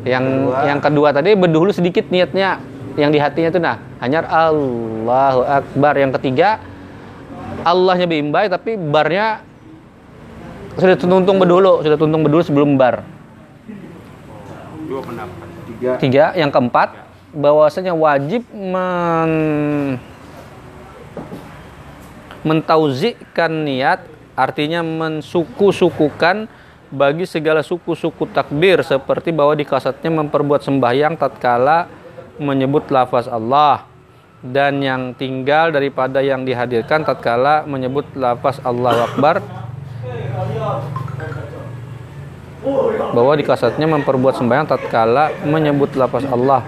[0.00, 0.64] Yang Kedua.
[0.64, 2.56] yang kedua tadi berdahulu sedikit niatnya
[2.96, 5.94] yang di hatinya itu nah hanya Allahu Akbar.
[6.00, 6.60] Yang ketiga
[7.60, 9.44] Allahnya beimbai tapi barnya
[10.80, 13.04] sudah tuntung berdulu, sudah tuntung berdulu sebelum bar.
[14.88, 15.46] Dua pendapat.
[15.68, 15.90] Tiga.
[16.00, 16.96] Tiga, yang keempat
[17.36, 19.30] bahwasanya wajib men
[22.40, 24.00] mentauzikan niat
[24.32, 26.48] artinya mensuku-sukukan
[26.90, 31.86] bagi segala suku-suku takbir seperti bahwa di kasatnya memperbuat sembahyang tatkala
[32.42, 33.86] menyebut lafaz Allah
[34.42, 39.38] dan yang tinggal daripada yang dihadirkan tatkala menyebut lafaz Allahu Akbar
[43.14, 46.66] bahwa di kasatnya memperbuat sembahyang tatkala menyebut lafaz Allah.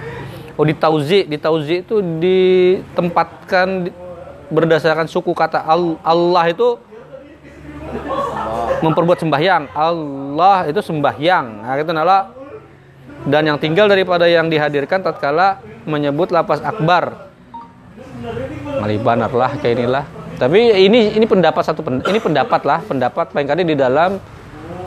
[0.57, 3.95] Oh di tauzi, di tauzi itu ditempatkan di-
[4.53, 6.77] berdasarkan suku kata Al- Allah itu
[8.83, 9.71] memperbuat sembahyang.
[9.73, 11.47] Allah itu sembahyang.
[11.63, 12.19] Nah, itu nala
[13.23, 17.31] dan yang tinggal daripada yang dihadirkan tatkala menyebut lapas akbar.
[18.83, 20.05] Malibanar lah kayak inilah.
[20.43, 24.19] Tapi ini ini pendapat satu ini pendapat lah, pendapat paling kali di dalam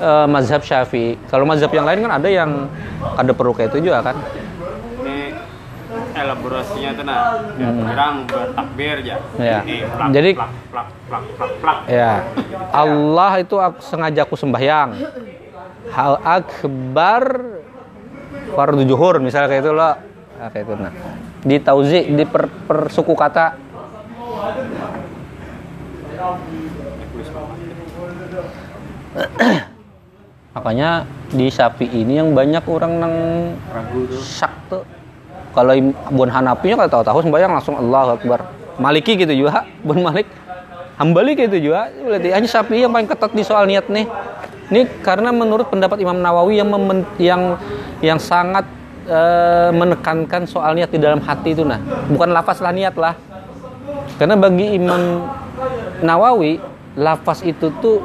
[0.03, 1.15] eh, mazhab Syafi'i.
[1.31, 2.67] Kalau mazhab yang lain kan ada yang
[3.15, 4.19] ada perlu kayak itu juga kan.
[6.25, 7.19] Elaborasinya tuh nah.
[7.55, 9.17] Kurang bertakbir ya.
[9.37, 9.59] Ya.
[9.61, 11.77] Ini plak, Jadi- plak, plak, plak, plak, plak.
[11.87, 12.25] Ya.
[12.73, 14.89] Allah itu aku, sengaja aku sembahyang.
[15.85, 17.23] hal akbar
[18.57, 20.93] fardu juhur misalnya kayak itu lo nah, kayak itu nah
[21.45, 23.53] di tauzi di per, per suku kata
[30.55, 33.15] makanya di sapi ini yang banyak orang nang
[33.69, 34.83] ragu tuh syak tuh
[35.55, 35.71] kalau
[36.11, 38.43] bun Hanafi nya kalau tahu-tahu sembahyang langsung Allah Akbar.
[38.75, 40.27] Maliki gitu juga bun Malik.
[40.99, 41.91] Hambali gitu juga.
[41.91, 44.07] Berarti hanya sapi yang paling ketat di soal niat nih.
[44.71, 46.71] Ini karena menurut pendapat Imam Nawawi yang
[47.19, 47.41] yang
[47.99, 48.63] yang sangat
[49.07, 51.79] eh, menekankan soal niat di dalam hati itu nah.
[52.07, 53.15] Bukan lafaz lah niat lah.
[54.15, 55.27] Karena bagi Imam
[55.99, 56.63] Nawawi
[56.95, 57.99] lafaz itu tuh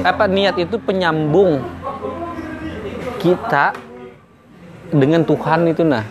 [0.00, 1.60] apa niat itu penyambung
[3.20, 3.76] kita
[4.92, 6.04] dengan Tuhan itu nah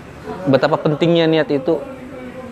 [0.48, 1.80] betapa pentingnya niat itu.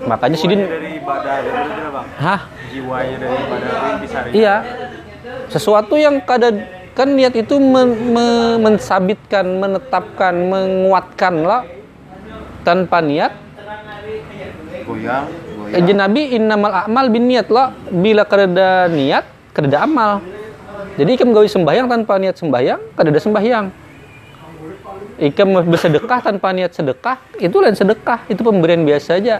[0.01, 2.08] Makanya sidin dari ibadah itu bang.
[2.17, 2.41] Hah?
[2.73, 4.56] Jiwanya dari ibadah itu bisa iya.
[5.51, 6.65] Sesuatu yang kadang
[6.97, 11.62] kan niat itu men- me- mensabitkan menetapkan menguatkan lah.
[12.62, 13.34] Tanpa niat.
[14.86, 15.25] Goyang
[15.71, 17.71] Eh, goyang Nabi innamal a'mal bin niat lah.
[17.89, 19.23] Bila kada niat
[19.54, 20.21] kada amal.
[20.97, 23.81] Jadi ikam gawe sembahyang tanpa niat sembahyang kada sembahyang
[25.22, 29.38] ikam bersedekah tanpa niat sedekah itu lain sedekah itu pemberian biasa aja.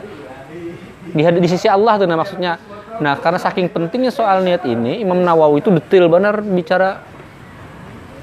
[1.12, 2.62] Di, di sisi Allah tuh nah maksudnya.
[3.02, 7.02] Nah karena saking pentingnya soal niat ini Imam Nawawi itu detail benar bicara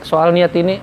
[0.07, 0.79] soal niat ini.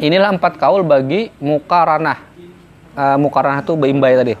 [0.00, 2.32] Inilah empat kaul bagi mukaranah.
[2.96, 4.34] Uh, mukaranah itu beimbai tadi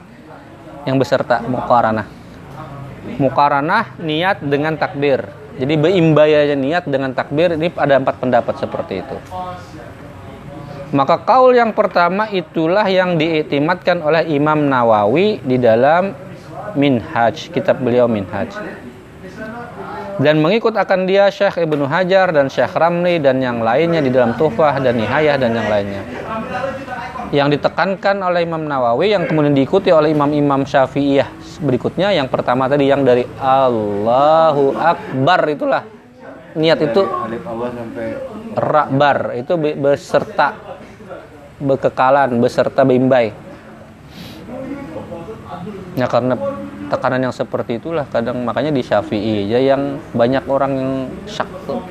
[0.88, 2.08] yang beserta mukaranah.
[3.20, 9.00] Mukaranah niat dengan takbir jadi beimbai aja niat dengan takbir ini ada empat pendapat seperti
[9.00, 9.16] itu
[10.92, 16.14] maka kaul yang pertama itulah yang diiktimatkan oleh Imam Nawawi di dalam
[16.76, 18.52] Minhaj kitab beliau Minhaj
[20.16, 24.32] dan mengikut akan dia Syekh Ibnu Hajar dan Syekh Ramli dan yang lainnya di dalam
[24.32, 26.02] Tuhfah dan Nihayah dan yang lainnya.
[27.36, 32.88] Yang ditekankan oleh Imam Nawawi yang kemudian diikuti oleh imam-imam Syafi'iyah berikutnya yang pertama tadi
[32.88, 35.82] yang dari Allahu Akbar itulah.
[36.56, 38.06] Niat itu alif Allah sampai
[38.56, 40.56] rakbar itu be- beserta
[41.60, 43.36] bekekalan beserta bimbai.
[45.96, 46.36] Ya karena
[46.88, 50.92] tekanan yang seperti itulah kadang makanya di Syafi'i aja yang banyak orang yang
[51.28, 51.84] syak tuh.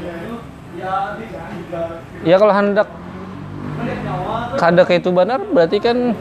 [2.26, 2.90] Ya kalau hendak
[4.58, 6.18] kada itu benar berarti kan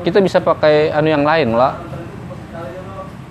[0.00, 1.76] kita bisa pakai anu yang lain lah.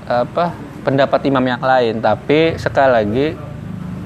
[0.10, 0.54] Apa?
[0.86, 2.02] Pendapat imam yang lain.
[2.02, 3.28] Tapi sekali lagi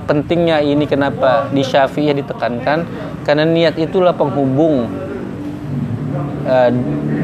[0.03, 2.83] pentingnya ini kenapa di Syafi'iyah ditekankan?
[3.23, 4.91] Karena niat itulah penghubung
[6.43, 6.69] eh,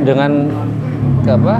[0.08, 0.47] dengan
[1.23, 1.56] ke apa?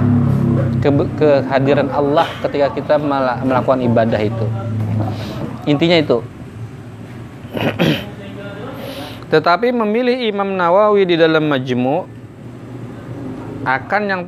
[0.80, 0.88] Ke,
[1.20, 4.46] kehadiran Allah ketika kita mela- melakukan ibadah itu.
[5.68, 6.24] Intinya itu.
[9.32, 12.19] Tetapi memilih Imam Nawawi di dalam Majmu
[13.64, 14.22] akan yang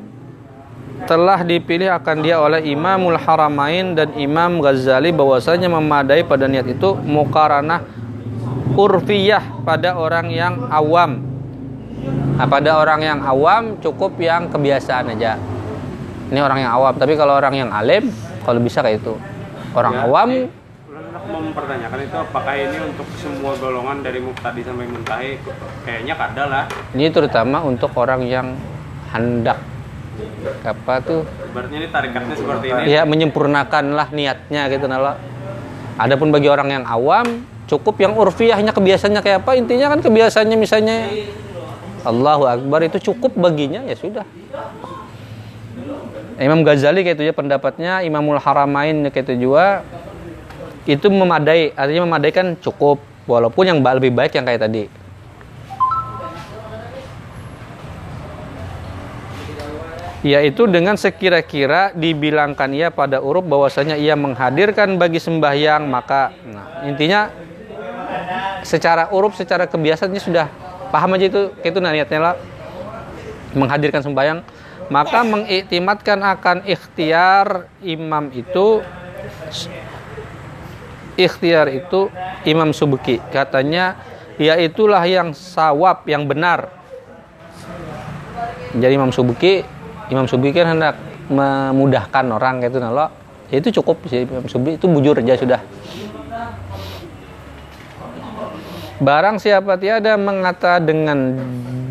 [1.09, 6.95] telah dipilih akan dia oleh Imamul Haramain dan Imam Ghazali bahwasanya memadai pada niat itu
[6.95, 7.83] mukaranah
[8.79, 11.21] urfiyah pada orang yang awam.
[12.39, 15.37] Nah, pada orang yang awam cukup yang kebiasaan aja.
[16.33, 18.09] Ini orang yang awam, tapi kalau orang yang alim
[18.47, 19.15] kalau bisa kayak itu.
[19.77, 20.29] Orang Ya, awam
[21.23, 25.31] mau mempertanyakan itu apakah ini untuk semua golongan dari muktadi sampai muntahi
[25.87, 28.59] kayaknya kada lah ini terutama untuk orang yang
[29.13, 29.59] hendak
[30.63, 31.21] apa tuh?
[31.53, 32.81] Berarti ini tarikatnya seperti ini.
[32.93, 35.17] Ya menyempurnakan lah niatnya gitu nala.
[36.01, 39.53] Adapun bagi orang yang awam cukup yang urfiahnya kebiasaannya kayak apa?
[39.57, 40.97] Intinya kan kebiasaannya misalnya
[42.03, 44.27] Allahu Akbar itu cukup baginya ya sudah.
[46.41, 49.87] Imam Ghazali kayak itu ya pendapatnya Imamul Haramain kayak itu juga
[50.89, 52.99] itu memadai artinya memadai kan cukup
[53.31, 54.91] walaupun yang lebih baik yang kayak tadi
[60.23, 67.27] yaitu dengan sekira-kira dibilangkan ia pada uruf bahwasanya ia menghadirkan bagi sembahyang maka nah, intinya
[68.63, 70.47] secara uruf secara kebiasaannya sudah
[70.95, 72.35] paham aja itu itu nah, niatnya lah.
[73.53, 74.41] Menghadirkan sembahyang
[74.89, 78.81] maka mengiktimatkan akan ikhtiar imam itu
[81.19, 82.09] ikhtiar itu
[82.49, 83.99] Imam Subuki katanya
[84.41, 86.73] yaitulah yang sawab yang benar.
[88.73, 89.63] Jadi Imam Subuki
[90.13, 91.01] Imam Subuki kan hendak
[91.33, 93.07] memudahkan orang gitu nah lo
[93.49, 95.61] ya itu cukup sih Imam Subuki itu bujur aja sudah
[99.03, 101.35] Barang siapa tiada mengata dengan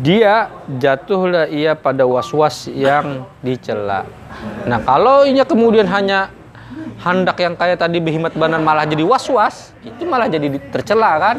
[0.00, 0.48] dia
[0.80, 4.08] jatuhlah ia pada was-was yang dicela.
[4.64, 6.32] Nah kalau inya kemudian hanya
[7.04, 11.36] hendak yang kayak tadi behimat banan malah jadi was-was, itu malah jadi di- tercela kan.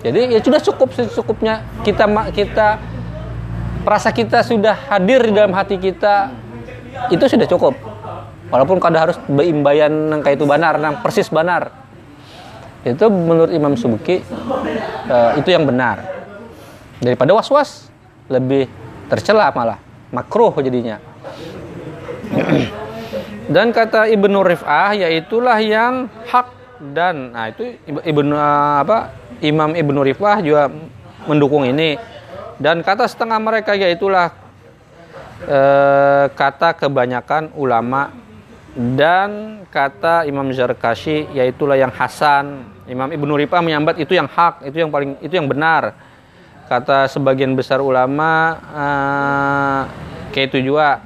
[0.00, 2.80] Jadi ya sudah cukup secukupnya kita kita
[3.80, 6.30] perasa kita sudah hadir di dalam hati kita
[7.08, 7.74] itu sudah cukup.
[8.50, 11.70] Walaupun kada harus beimbayan nang itu banar, nang persis banar.
[12.82, 14.20] Itu menurut Imam Subki
[15.06, 16.02] eh, itu yang benar.
[17.00, 17.88] Daripada was-was
[18.26, 18.66] lebih
[19.06, 19.78] tercela malah
[20.10, 20.98] makruh jadinya.
[23.54, 29.12] Dan kata Ibnu Rif'ah yaitulah yang hak dan nah itu Ib- Ibnu eh, apa
[29.44, 30.70] Imam Ibnu Rif'ah juga
[31.30, 32.09] mendukung ini.
[32.60, 34.36] Dan kata setengah mereka yaitulah
[35.48, 38.12] eh, kata kebanyakan ulama
[38.76, 42.68] dan kata Imam Zarkashi yaitulah yang hasan.
[42.84, 45.96] Imam Ibnu Rif'ah menyambat itu yang hak, itu yang paling itu yang benar.
[46.68, 49.80] Kata sebagian besar ulama eh,
[50.36, 51.00] kayak itu juga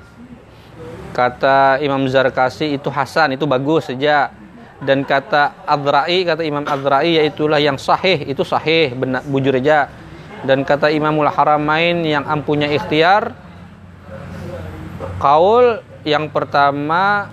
[1.14, 4.34] kata Imam Zarkasi itu hasan itu bagus saja
[4.82, 9.86] dan kata Adrai kata Imam Adrai yaitulah yang sahih itu sahih benar bujur aja
[10.44, 13.32] dan kata Imamul Haramain yang ampunya ikhtiar
[15.16, 17.32] kaul yang pertama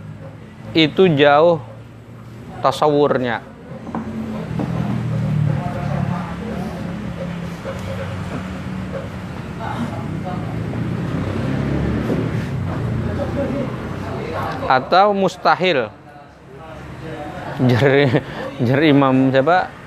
[0.72, 1.60] itu jauh
[2.64, 3.44] tasawurnya.
[14.72, 15.92] Atau mustahil.
[17.60, 18.08] Jari
[18.64, 19.81] jari Imam siapa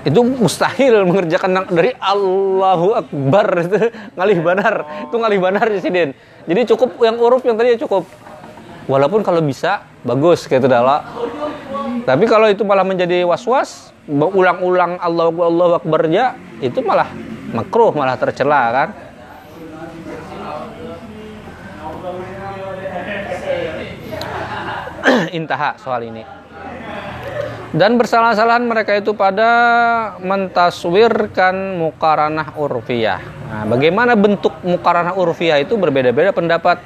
[0.00, 3.46] itu mustahil mengerjakan dari Allahu Akbar.
[3.68, 3.76] Itu
[4.16, 4.74] ngalih banar.
[5.08, 6.16] Itu ngalih banar Presiden
[6.48, 8.08] jadi cukup yang huruf yang tadi ya cukup.
[8.88, 10.72] Walaupun kalau bisa bagus kayak itu
[12.00, 16.34] tapi kalau itu malah menjadi was-was ulang-ulang Allahu Allahu Akbar ya
[16.64, 17.06] itu malah
[17.52, 18.88] makruh malah tercela kan?
[25.38, 26.39] Intaha soal ini.
[27.70, 29.50] Dan bersalah-salahan mereka itu pada
[30.18, 33.22] mentaswirkan mukaranah urfiyah.
[33.46, 36.82] Nah, bagaimana bentuk mukaranah urfiyah itu berbeda-beda pendapat.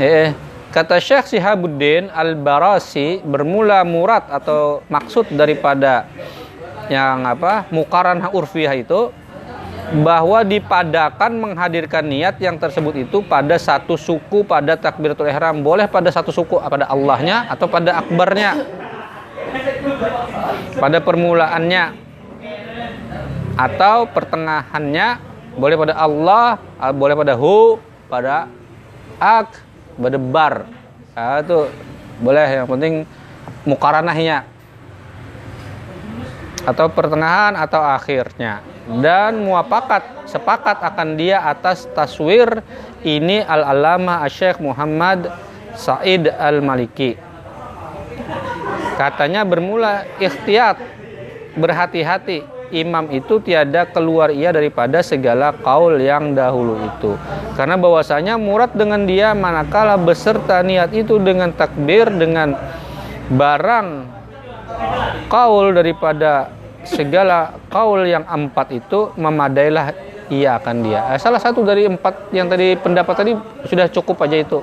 [0.00, 0.32] Eh,
[0.72, 6.08] kata Syekh Sihabuddin Al-Barasi bermula murad atau maksud daripada
[6.88, 9.12] yang apa mukaranah urfiyah itu
[10.00, 16.08] bahwa dipadakan menghadirkan niat yang tersebut itu pada satu suku pada takbiratul ihram boleh pada
[16.08, 18.64] satu suku pada Allahnya atau pada akbarnya
[20.78, 21.84] pada permulaannya
[23.54, 25.08] atau pertengahannya
[25.54, 27.78] boleh pada Allah ah, boleh pada hu
[28.10, 28.50] pada
[29.22, 29.62] ak
[29.94, 30.54] pada bar.
[31.14, 31.70] Ah, itu
[32.18, 33.06] boleh yang penting
[33.62, 34.42] mukaranahnya.
[36.64, 38.64] Atau pertengahan atau akhirnya.
[38.84, 42.60] Dan muapakat sepakat akan dia atas taswir
[43.06, 45.32] ini al-alama Syekh Muhammad
[45.76, 47.16] Said Al-Maliki
[48.94, 50.78] katanya bermula ikhtiyat
[51.54, 57.14] berhati-hati imam itu tiada keluar ia daripada segala kaul yang dahulu itu
[57.54, 62.58] karena bahwasanya murad dengan dia manakala beserta niat itu dengan takbir dengan
[63.30, 63.88] barang
[65.30, 66.50] kaul daripada
[66.84, 69.96] segala kaul yang empat itu memadailah
[70.32, 71.00] ia akan dia.
[71.12, 73.32] Eh, salah satu dari empat yang tadi pendapat tadi
[73.68, 74.58] sudah cukup aja itu.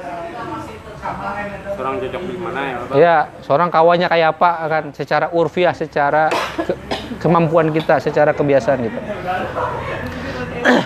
[1.81, 2.75] Orang cocok di mana ya?
[2.77, 2.95] Bang?
[3.01, 6.29] Ya, seorang kawannya kayak apa kan secara urfiah, secara
[6.61, 6.77] ke-
[7.17, 9.01] kemampuan kita, secara kebiasaan kita.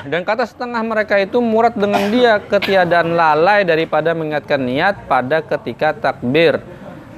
[0.07, 5.91] Dan kata setengah mereka itu murad dengan dia ketiadaan lalai daripada mengingatkan niat pada ketika
[5.91, 6.63] takbir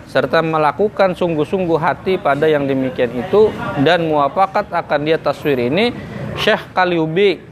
[0.09, 3.53] serta melakukan sungguh-sungguh hati pada yang demikian itu
[3.86, 5.93] dan muafakat akan dia taswir ini
[6.39, 7.43] Syekh Kaliubi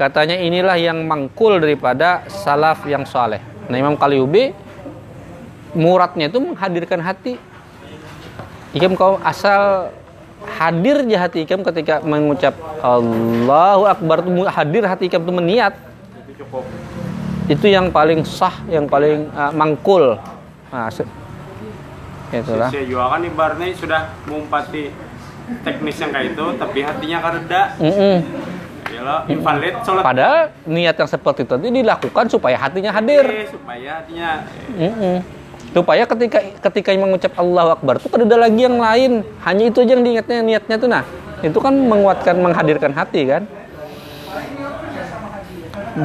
[0.00, 3.42] katanya inilah yang mangkul daripada salaf yang saleh.
[3.68, 4.63] Nah Imam Kaliubi
[5.74, 7.36] muradnya itu menghadirkan hati.
[8.74, 9.94] Ikam kau asal
[10.58, 15.74] hadir di hati ikam ketika mengucap Allahu Akbar itu hadir hati ikam itu meniat.
[17.44, 20.16] Itu yang paling sah, yang paling uh, mangkul.
[20.72, 21.06] Nah, se-
[22.32, 22.72] itulah.
[22.72, 24.88] Saya juga kan ibaratnya sudah mengumpati
[25.60, 27.62] teknis yang kayak itu, tapi hatinya kareda.
[27.76, 28.16] Mm-mm.
[28.94, 33.26] Yalah, invalid sholat Padahal niat yang seperti itu tadi dilakukan supaya hatinya hadir.
[33.26, 34.30] Eh, supaya hatinya
[34.72, 35.16] Mm-mm.
[35.74, 36.38] Supaya ketika
[36.70, 39.26] ketika mengucap Allahu Akbar itu ada lagi yang lain.
[39.42, 41.02] Hanya itu aja yang diingatnya niatnya tuh nah.
[41.42, 43.42] Itu kan menguatkan menghadirkan hati kan.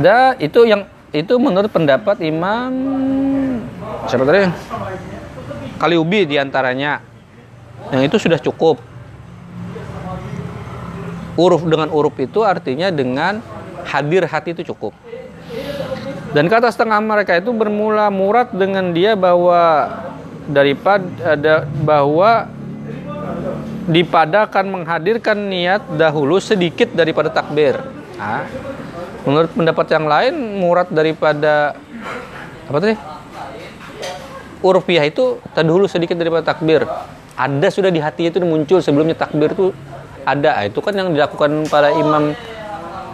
[0.02, 2.74] Da itu yang itu menurut pendapat Imam
[4.10, 4.50] siapa tadi?
[5.78, 7.06] Kaliubi di antaranya.
[7.94, 8.82] Yang itu sudah cukup.
[11.38, 13.40] Uruf dengan uruf itu artinya dengan
[13.86, 14.98] hadir hati itu cukup.
[16.30, 19.90] Dan kata setengah mereka itu bermula murad dengan dia bahwa
[20.46, 22.46] daripada ada bahwa
[23.90, 27.82] dipadakan menghadirkan niat dahulu sedikit daripada takbir.
[28.22, 28.46] Nah,
[29.26, 31.74] menurut pendapat yang lain murad daripada
[32.70, 32.96] apa tadi?
[34.62, 36.86] Urfiah itu terdahulu sedikit daripada takbir.
[37.34, 39.74] Ada sudah di hati itu muncul sebelumnya takbir itu
[40.28, 40.62] ada.
[40.62, 42.38] Itu kan yang dilakukan para imam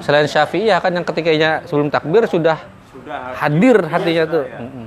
[0.04, 2.75] selain Syafi'iyah kan yang ketikanya sebelum takbir sudah
[3.06, 4.50] Sudah hadir hatinya tuh.
[4.50, 4.86] Mm-mm.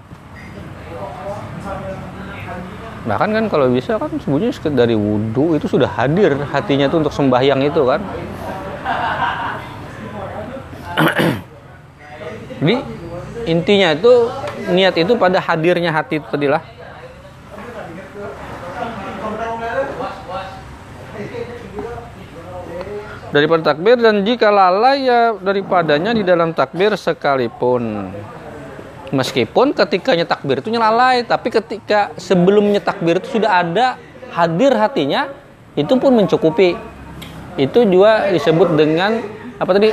[3.06, 7.62] Bahkan kan kalau bisa kan sebenarnya dari wudhu itu sudah hadir hatinya tuh untuk sembahyang
[7.62, 8.02] itu kan.
[12.58, 12.74] Jadi
[13.46, 14.12] intinya itu
[14.74, 16.58] niat itu pada hadirnya hati itu tadilah.
[23.30, 28.12] Daripada takbir dan jika lalai ya daripadanya di dalam takbir sekalipun.
[29.08, 33.96] Meskipun ketikanya takbir itu lalai tapi ketika sebelumnya takbir itu sudah ada
[34.36, 35.32] hadir hatinya
[35.76, 36.76] itu pun mencukupi.
[37.58, 39.18] Itu juga disebut dengan
[39.58, 39.90] apa tadi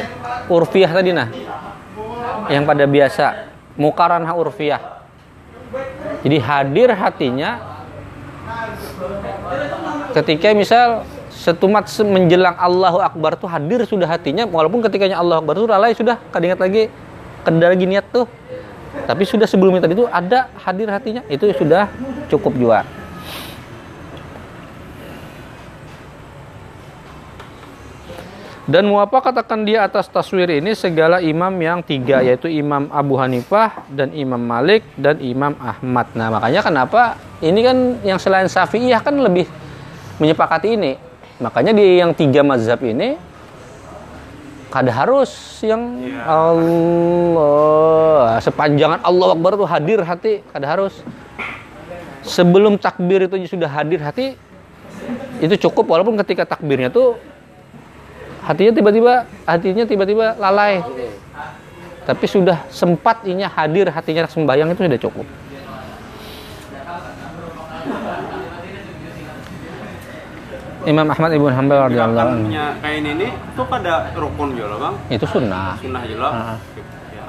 [0.51, 1.31] urfiah tadi nah.
[2.51, 3.25] Yang pada biasa
[3.79, 4.95] mukaranah urfiah
[6.25, 7.61] jadi hadir hatinya
[10.17, 11.05] ketika misal
[11.35, 15.91] setumat se- menjelang Allahu Akbar tuh hadir sudah hatinya walaupun ketikanya Allahu Akbar tuh lalai
[15.91, 16.87] sudah kadingat lagi
[17.43, 18.25] kada lagi niat tuh
[19.03, 21.91] tapi sudah sebelumnya tadi itu ada hadir hatinya itu sudah
[22.31, 22.87] cukup juga
[28.65, 33.85] dan muapa katakan dia atas taswir ini segala imam yang tiga yaitu Imam Abu Hanifah
[33.93, 36.09] dan Imam Malik dan Imam Ahmad.
[36.17, 37.13] Nah makanya kenapa
[37.45, 39.45] ini kan yang selain Syafi'iyah kan lebih
[40.17, 40.97] menyepakati ini.
[41.35, 43.19] Makanya di yang tiga mazhab ini
[44.71, 47.39] kada harus yang Allah.
[48.39, 51.03] Sepanjangan Allah Akbar itu hadir hati kada harus.
[52.23, 54.39] Sebelum takbir itu sudah hadir hati
[55.43, 55.91] itu cukup.
[55.91, 57.19] Walaupun ketika takbirnya tuh
[58.47, 60.79] hatinya tiba-tiba hatinya tiba-tiba lalai.
[62.05, 65.27] Tapi sudah sempat inya hadir hatinya sembahyang itu sudah cukup
[70.85, 72.49] Imam Ahmad Ibn Hanbal radhiyallahu anhu.
[72.79, 73.27] kain ini
[73.57, 74.95] tuh pada rukun juga bang?
[75.09, 75.73] Itu sunnah.
[75.81, 76.57] Sunnah juga Ah.
[77.11, 77.25] ya.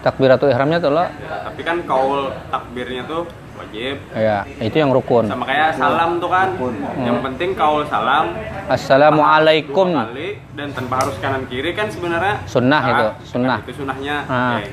[0.00, 1.04] takbiratul ihramnya tuh lo
[1.44, 3.24] tapi kan kaul takbirnya tuh
[3.54, 3.94] wajib.
[4.10, 5.24] Ya itu yang rukun.
[5.26, 6.48] Sama kayak salam tuh kan.
[6.98, 8.34] Yang penting kaul salam.
[8.66, 12.40] Assalamualaikum kali dan tanpa harus kanan kiri kan sebenarnya?
[12.44, 13.58] Sunnah Ah, itu, sunnah.
[13.60, 14.16] itu sunnahnya.
[14.26, 14.56] Ah.
[14.56, 14.70] Oke.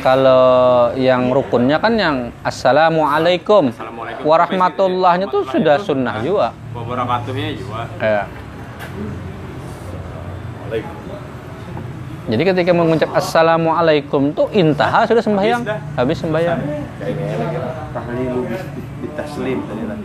[0.00, 0.48] kalau
[0.96, 4.24] yang rukunnya kan yang assalamualaikum Assalamualaikum.
[4.24, 6.56] warahmatullahnya tuh sudah sunnah juga.
[6.72, 7.84] Wabarakatuhnya juga.
[7.98, 8.24] Ya.
[12.22, 15.62] Jadi ketika mengucap assalamualaikum tuh intaha sudah sembahyang,
[15.98, 16.58] Habis sembahyang.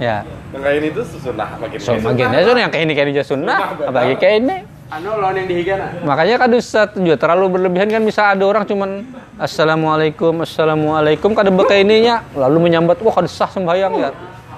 [0.01, 0.25] Ya.
[0.57, 2.61] Ini tuh sunnah makin So, bagiannya sunnah.
[2.65, 4.57] Yang kayak ini kayak ini aja sunnah, apalagi kayak ini.
[4.87, 9.03] anu lawan yang dihigana Makanya kan Ustaz juga terlalu berlebihan kan bisa ada orang cuman
[9.37, 11.35] assalamualaikum assalamualaikum.
[11.37, 12.23] Kada beka ininya.
[12.33, 14.09] Lalu menyambat wah kada sah sembahyang ya.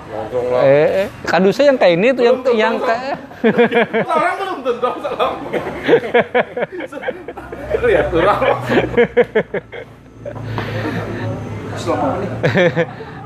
[0.09, 0.61] langsung lah.
[0.65, 1.07] Eh, eh.
[1.25, 3.17] kadusa yang kayak ini tuh yang yang kayak
[4.63, 5.33] salam.
[7.79, 8.39] Lihat orang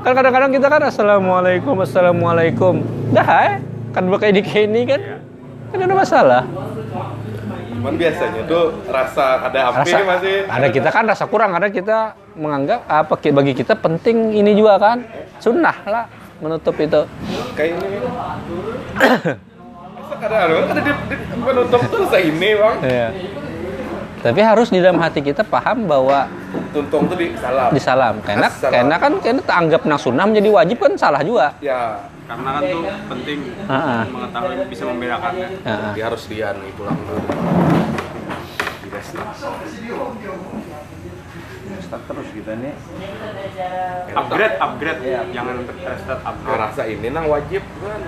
[0.04, 2.74] kan kadang-kadang kita kan assalamualaikum assalamualaikum.
[3.10, 3.52] Dah eh?
[3.94, 5.00] Kan pakai di kayak ini kan
[5.72, 6.42] kan ada masalah.
[7.74, 10.36] Cuman biasanya tuh rasa ada api rasa masih.
[10.48, 11.52] ada kita kan rasa kurang.
[11.52, 11.98] Karena kita
[12.36, 14.98] menganggap apa ki- bagi kita penting ini juga kan.
[15.40, 16.04] Sunnah lah
[16.40, 17.04] menutup itu.
[17.56, 17.98] Kayak ini
[20.14, 22.76] Masa kada ada ada di, di penutup tuh saya ini bang.
[22.86, 23.08] Iya.
[24.22, 26.30] tapi harus di dalam hati kita paham bahwa
[26.70, 27.74] tuntung tuh di salam.
[27.74, 28.72] disalam karena Assalam.
[28.72, 31.50] karena kan karena anggap nang sunnah menjadi wajib kan salah juga.
[31.58, 31.98] Ya.
[32.24, 34.02] Karena kan tuh penting Ah, ah.
[34.08, 35.90] mengetahui bisa membedakannya Heeh.
[35.98, 36.96] dia harus dia nih pulang
[41.94, 42.74] dulu start terus kita nih
[44.14, 45.00] upgrade upgrade.
[45.30, 46.60] Jangan restart nah, upgrade.
[46.64, 48.00] Rasa ini nang wajib kan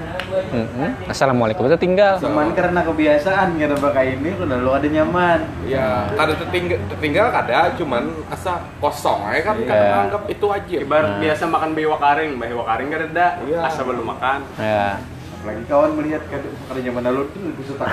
[0.50, 0.90] Mm-mm.
[1.06, 1.62] assalamualaikum.
[1.70, 2.18] Itu tinggal.
[2.18, 5.40] Cuman karena kebiasaan karena pakai ini udah lu ada nyaman.
[5.66, 9.68] Ya kada tertinggal tertinggal kada cuman asa kosong aja kan Iya.
[9.70, 10.78] kada anggap itu wajib.
[10.86, 13.58] Ibarat biasa makan bewa karing bewa karing kan ada Iya.
[13.66, 14.40] asa belum makan.
[14.58, 14.98] Ya
[15.46, 17.86] apalagi kawan melihat kada kada nyaman lalu tuh lebih suka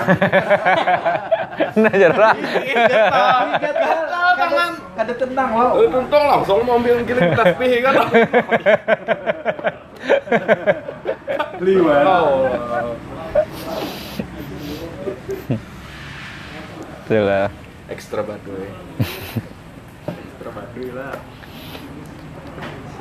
[1.86, 2.34] nah jarang.
[4.34, 7.94] Tangan kada tenang lo Eh, tuntung langsung mau ambil giling tasbih kan.
[11.62, 12.50] Liwan oh.
[17.06, 17.54] Betul lah.
[17.86, 18.66] ekstra baduy
[20.90, 21.14] lah.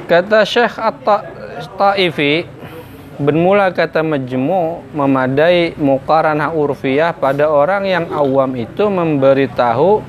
[0.06, 1.26] Kata Syekh Atta
[1.74, 2.46] Ta'ifi
[3.22, 10.02] bermula kata majmu memadai muqaranah urfiyah pada orang yang awam itu memberitahu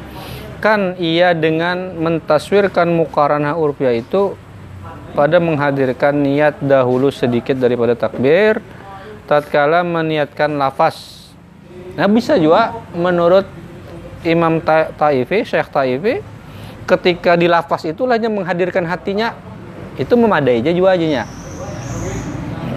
[0.64, 4.32] kan ia dengan mentaswirkan muqaranah urfiyah itu
[5.12, 8.64] pada menghadirkan niat dahulu sedikit daripada takbir
[9.28, 11.28] tatkala meniatkan lafaz.
[11.94, 13.44] Nah bisa juga menurut
[14.24, 16.24] Imam Ta- Taifi, Syekh Taifi
[16.88, 19.36] ketika di lafaz itulah yang menghadirkan hatinya
[20.00, 21.24] itu memadai aja juga aja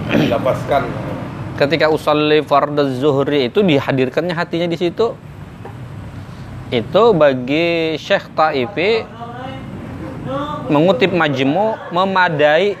[0.08, 0.82] Dilapaskan.
[1.58, 5.12] ketika usalli fardhu zuhri itu dihadirkannya hatinya di situ.
[6.70, 9.02] Itu bagi Syekh Taifi
[10.68, 12.76] mengutip majmu memadai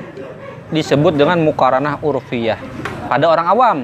[0.70, 2.60] disebut dengan mukaranah urfiyah.
[3.08, 3.78] Pada orang awam.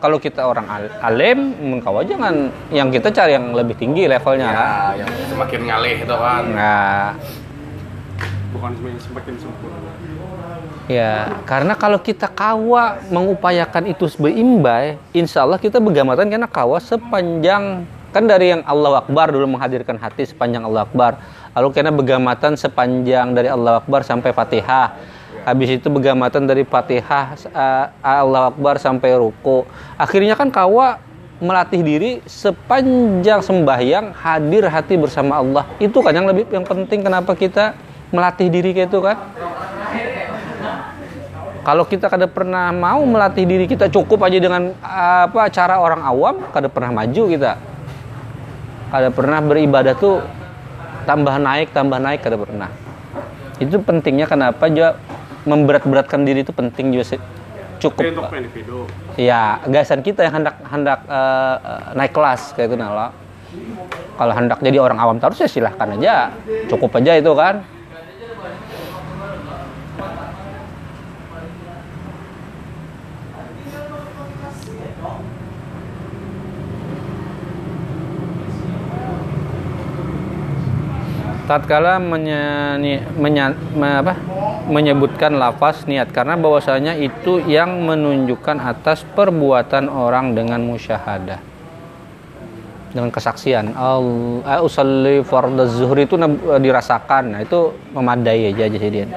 [0.00, 4.48] Kalau kita orang al- alim mengkawa jangan yang kita cari yang lebih tinggi levelnya.
[4.48, 6.42] Ya, yang semakin ngalih itu kan.
[6.56, 7.12] nah.
[8.56, 9.79] Bukan semakin sempurna
[10.90, 17.86] Ya, karena kalau kita kawa mengupayakan itu sebeimbai, insya Allah kita begamatan karena kawa sepanjang
[18.10, 21.22] kan dari yang Allah Akbar dulu menghadirkan hati sepanjang Allah Akbar.
[21.54, 24.98] Lalu karena begamatan sepanjang dari Allah Akbar sampai Fatihah.
[25.46, 29.62] Habis itu begamatan dari Fatihah eh, Allah Akbar sampai ruku.
[29.94, 30.98] Akhirnya kan kawa
[31.38, 35.70] melatih diri sepanjang sembahyang hadir hati bersama Allah.
[35.78, 37.78] Itu kan yang lebih yang penting kenapa kita
[38.10, 39.16] melatih diri kayak itu kan?
[41.70, 46.42] Kalau kita kada pernah mau melatih diri kita cukup aja dengan apa cara orang awam
[46.50, 47.54] kada pernah maju kita.
[48.90, 50.18] Kada pernah beribadah tuh
[51.06, 52.74] tambah naik tambah naik kada pernah.
[53.62, 54.98] Itu pentingnya kenapa juga
[55.46, 57.20] memberat-beratkan diri itu penting juga sih.
[57.78, 61.56] Cukup untuk individu ya gasan kita yang hendak hendak eh,
[61.94, 63.14] naik kelas kayak itu nala.
[64.18, 66.34] Kalau hendak jadi orang awam terus ya silahkan aja.
[66.66, 67.62] Cukup aja itu kan
[81.50, 84.14] tatkala menyani, menya- me- apa,
[84.70, 91.42] menyebutkan lafaz niat karena bahwasanya itu yang menunjukkan atas perbuatan orang dengan musyahadah.
[92.94, 93.74] Dengan kesaksian.
[93.74, 97.34] Eh, usalli fardhu zuhri itu nab- dirasakan.
[97.34, 99.10] Nah itu memadai aja jadi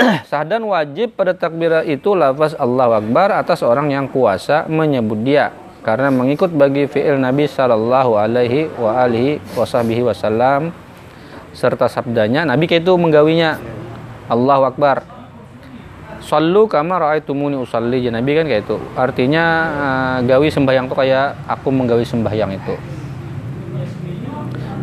[0.30, 5.52] Sahdan wajib pada takbir itu lafaz Allahu Akbar atas orang yang kuasa menyebut dia.
[5.80, 10.76] Karena mengikut bagi fi'il Nabi Sallallahu Alaihi wa alihi wasallam
[11.50, 13.58] serta sabdanya Nabi kayak itu menggawinya.
[14.30, 15.02] Allahu Akbar.
[16.22, 18.06] Sallu kama ra'aitumuni usalli.
[18.06, 18.76] Nabi kan kayak itu.
[18.94, 22.74] Artinya eh, gawi sembahyang tuh kayak aku menggawi sembahyang itu.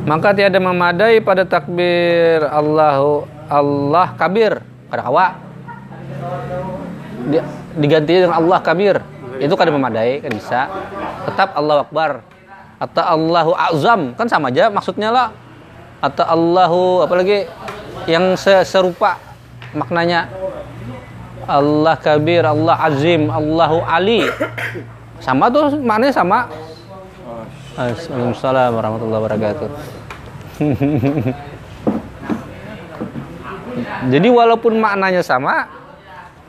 [0.07, 4.59] Maka tiada memadai pada takbir Allahu Allah kabir.
[4.87, 5.25] Kada kawa
[7.27, 7.47] Di-
[7.79, 8.99] diganti dengan Allah kabir.
[9.39, 10.61] Itu kada memadai kan bisa.
[11.31, 12.11] Tetap Allah Akbar.
[12.83, 14.11] Atau Allahu Azam.
[14.19, 15.46] Kan sama aja maksudnya lah
[15.97, 17.49] atau Allahu apalagi
[18.05, 19.17] yang se- serupa
[19.73, 20.29] maknanya
[21.47, 24.27] Allah kabir, Allah azim, Allahu ali.
[25.23, 26.51] Sama tuh maknanya sama.
[27.79, 29.69] Waalaikumsalam warahmatullahi wabarakatuh.
[34.11, 35.71] Jadi walaupun maknanya sama,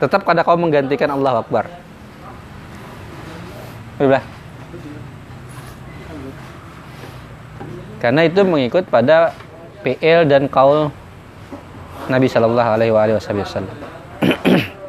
[0.03, 1.71] tetap kada kau menggantikan Allah Akbar.
[3.99, 4.23] Udah.
[7.99, 9.35] Karena itu mengikut pada
[9.83, 10.87] PL dan kaul
[12.07, 13.67] Nabi Shallallahu Alaihi Wasallam.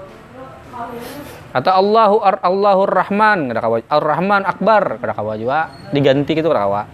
[1.58, 3.82] Atau Allahu ar Allahur Rahman, kada kawa.
[3.90, 5.74] Ar Rahman Akbar, kada kawa juga.
[5.90, 6.86] Diganti gitu kawa.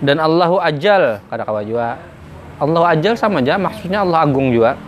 [0.00, 2.00] Dan Allahu Ajal, kada kawa juga.
[2.56, 4.80] Allahu Ajal sama aja, maksudnya Allah Agung juga.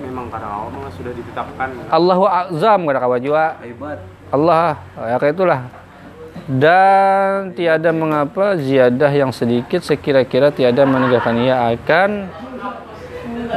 [0.00, 3.60] memang memang sudah ditetapkan Allahu Azam, kada kawa juga.
[3.60, 4.00] Hebat.
[4.28, 5.60] Allah ya kayak itulah
[6.48, 11.36] dan tiada mengapa ziyadah yang sedikit sekira-kira tiada menegakkan.
[11.36, 12.10] Ia akan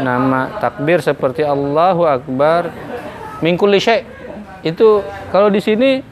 [0.03, 2.67] nama takbir seperti Allahu Akbar
[3.39, 4.03] min kulli syai'
[4.67, 4.99] itu
[5.31, 6.03] kalau di sini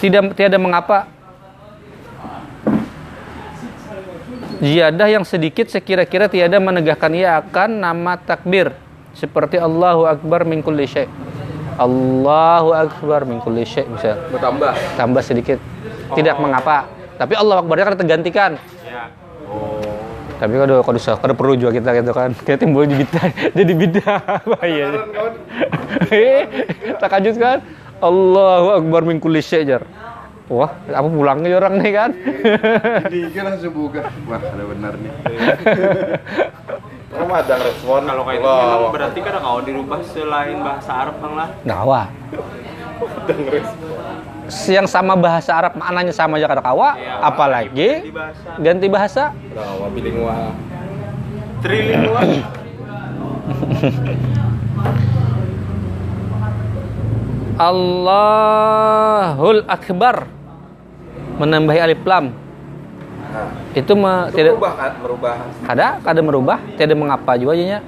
[0.00, 1.12] tidak tiada mengapa.
[4.64, 7.12] Ziyadah yang sedikit sekira-kira tiada menegakkan.
[7.12, 8.72] Ia akan nama takbir
[9.12, 11.10] seperti Allahu Akbar min kulli syai'
[11.76, 14.16] Allahu Akbar min kulli syai' bisa.
[14.32, 14.72] Bertambah.
[14.96, 15.60] tambah sedikit
[16.12, 16.84] tidak mengapa?
[17.16, 18.50] Tapi Allah Akbarnya kan tergantikan.
[18.84, 19.08] Ya.
[20.34, 22.30] Tapi kalau kalau bisa kalau perlu juga kita gitu kan.
[22.44, 23.28] Kayak timbul di bid'ah
[23.58, 24.20] jadi bid'ah.
[24.44, 24.86] Bahaya.
[27.00, 27.58] Tak lanjut kan?
[28.02, 29.86] Allahu Akbar min kulli syai' jar.
[30.52, 32.10] Wah apa pulangnya orang nih kan?
[33.08, 34.12] Jadi kan langsung buka.
[34.28, 35.12] Wah, ada benar nih.
[37.16, 38.04] Kamu ada respon?
[38.04, 41.48] Kalau kayak itu memang berarti kan kalau dirubah selain bahasa Arab lah.
[41.64, 42.02] Kawa.
[43.00, 44.33] ada ngerespon.
[44.46, 49.22] Yang sama bahasa Arab maknanya sama aja kawa, Ah, apalagi bahasa ganti bahasa.
[49.56, 50.52] Wah bilingual.
[51.64, 52.28] trilingual.
[58.24, 60.26] Allahul Akbar
[61.36, 62.30] menambahi alif lam
[63.34, 65.34] Nah, itu me- itu tidak merubah kan, merubah.
[65.66, 67.78] ada kada merubah tidak mengapa juga aja nya.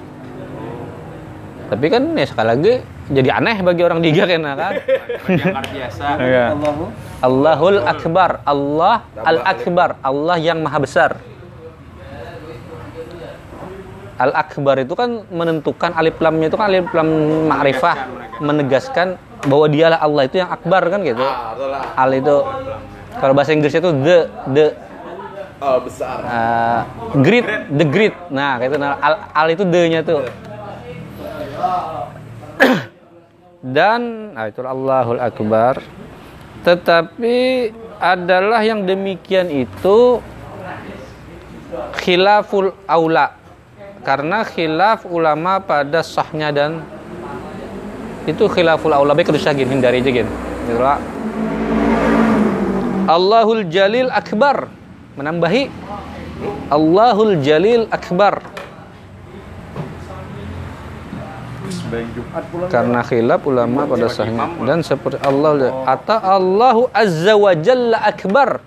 [1.67, 2.75] tapi kan ya sekali lagi
[3.07, 4.73] jadi aneh bagi orang diga kena kan?
[5.31, 6.05] Kada biasa.
[6.19, 6.45] Iya.
[6.59, 6.85] Allahu
[7.23, 8.31] Allahul Akbar.
[8.43, 9.91] Allah Al Akbar.
[10.03, 11.11] Allah yang maha besar.
[14.19, 17.09] Al Akbar itu kan menentukan alif lamnya itu kan alif lam
[17.47, 17.97] ma'rifah.
[18.43, 19.15] Menegaskan
[19.47, 21.23] bahwa dialah Allah itu yang akbar kan gitu?
[21.23, 22.03] Ah.
[22.03, 22.37] Al itu
[23.23, 24.19] kalau bahasa Inggrisnya itu the
[24.51, 24.67] the.
[25.57, 26.21] Oh, besar.
[26.21, 26.85] uh,
[27.25, 27.49] great
[27.81, 30.21] the great nah kayak itu nah, al, al itu the nya tuh
[33.65, 35.81] dan nah itu Allahul Akbar.
[36.67, 37.37] Tetapi
[38.03, 40.21] adalah yang demikian itu
[42.03, 43.39] khilaful aula.
[44.03, 46.83] Karena khilaf ulama pada sahnya dan
[48.27, 49.15] itu khilaful aula.
[49.15, 50.33] Baik harus gini hindari aja gini
[50.77, 50.99] lah.
[53.07, 54.67] Allahul Jalil Akbar.
[55.15, 55.71] Menambahi.
[56.69, 58.43] Allahul Jalil Akbar
[61.67, 61.76] Sembahyang Jumat pulang.
[62.69, 68.61] Karena khilaf ulama pada sahnya dan seperti Allah atau Allahu Azza wa Jalla Akbar.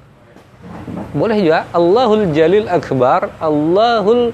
[1.09, 4.30] Boleh juga Allahul Jalil Akbar Allahul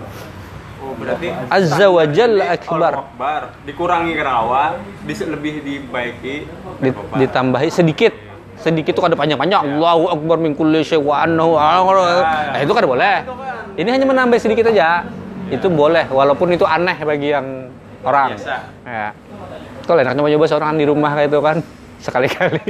[0.86, 2.94] Oh berarti Azza wa Jalla Akbar.
[3.10, 3.42] Akbar.
[3.66, 4.78] Dikurangi kerawa,
[5.08, 6.46] dis- lebih dibaiki.
[6.78, 6.94] Di-
[7.26, 8.14] ditambahi sedikit.
[8.56, 13.18] Sedikit itu ada panjang-panjang Allahu Akbar min kulli syai' wa annahu nah itu kan boleh.
[13.76, 15.04] Ini hanya menambah sedikit aja.
[15.50, 17.65] Itu boleh walaupun itu aneh bagi yang
[18.06, 18.56] orang Biasa.
[18.86, 19.10] ya
[19.90, 21.58] kalau enaknya mau coba seorang di rumah kayak itu kan
[22.06, 22.64] sekali-kali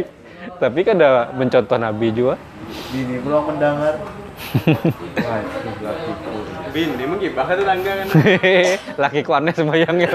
[0.56, 3.94] tapi kan ada mencontoh Nabi juga Bini pulang mendengar.
[6.74, 8.08] Bin, dia menggibah ke tetangga kan.
[9.06, 10.12] lakiku aneh sembahyang ya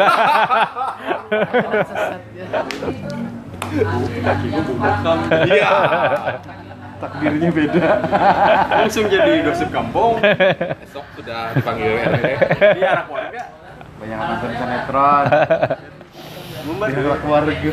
[4.21, 5.19] Kakiku bubukam.
[5.47, 5.71] Iya.
[7.01, 7.89] Takdirnya beda.
[8.77, 10.21] Langsung jadi gosip kampung.
[10.21, 12.25] Besok sudah dipanggil RT.
[12.77, 13.60] Iya anak warga.
[14.01, 15.25] Banyak nonton sinetron.
[16.61, 17.73] Biar keluarga.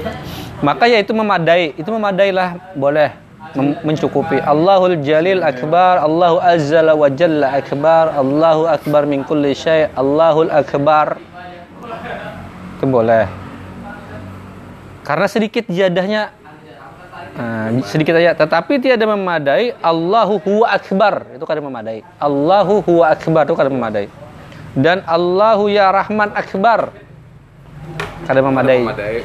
[0.64, 3.12] maka ya itu memadai itu memadai lah boleh
[3.54, 4.40] mem- mencukupi.
[4.40, 11.20] Allahul Jalil Akbar Allahu Azza wa Jalla Akbar Allahu Akbar min kulli syai Allahul Akbar.
[12.80, 13.28] Itu boleh.
[15.04, 16.36] Karena sedikit jadahnya
[17.38, 18.34] Nah, sedikit aja.
[18.34, 21.22] Tetapi tiada memadai Allahu huwa akbar.
[21.38, 22.02] Itu kada memadai.
[22.18, 24.10] Allahu huwa akbar itu kada memadai
[24.78, 26.94] dan Allahu ya Rahman akbar.
[28.30, 29.18] Kada memadai Memadai.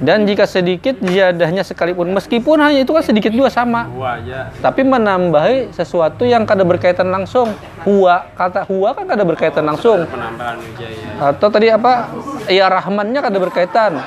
[0.00, 2.08] dan jika sedikit jadahnya sekalipun.
[2.10, 3.86] Meskipun hanya itu kan sedikit juga sama.
[4.00, 4.50] Aja.
[4.58, 7.52] tapi menambahi sesuatu yang kada berkaitan langsung.
[7.86, 10.08] Huwa kata huwa kan kada berkaitan langsung.
[11.20, 12.10] Atau tadi apa?
[12.48, 14.00] Ya rahmannya kada berkaitan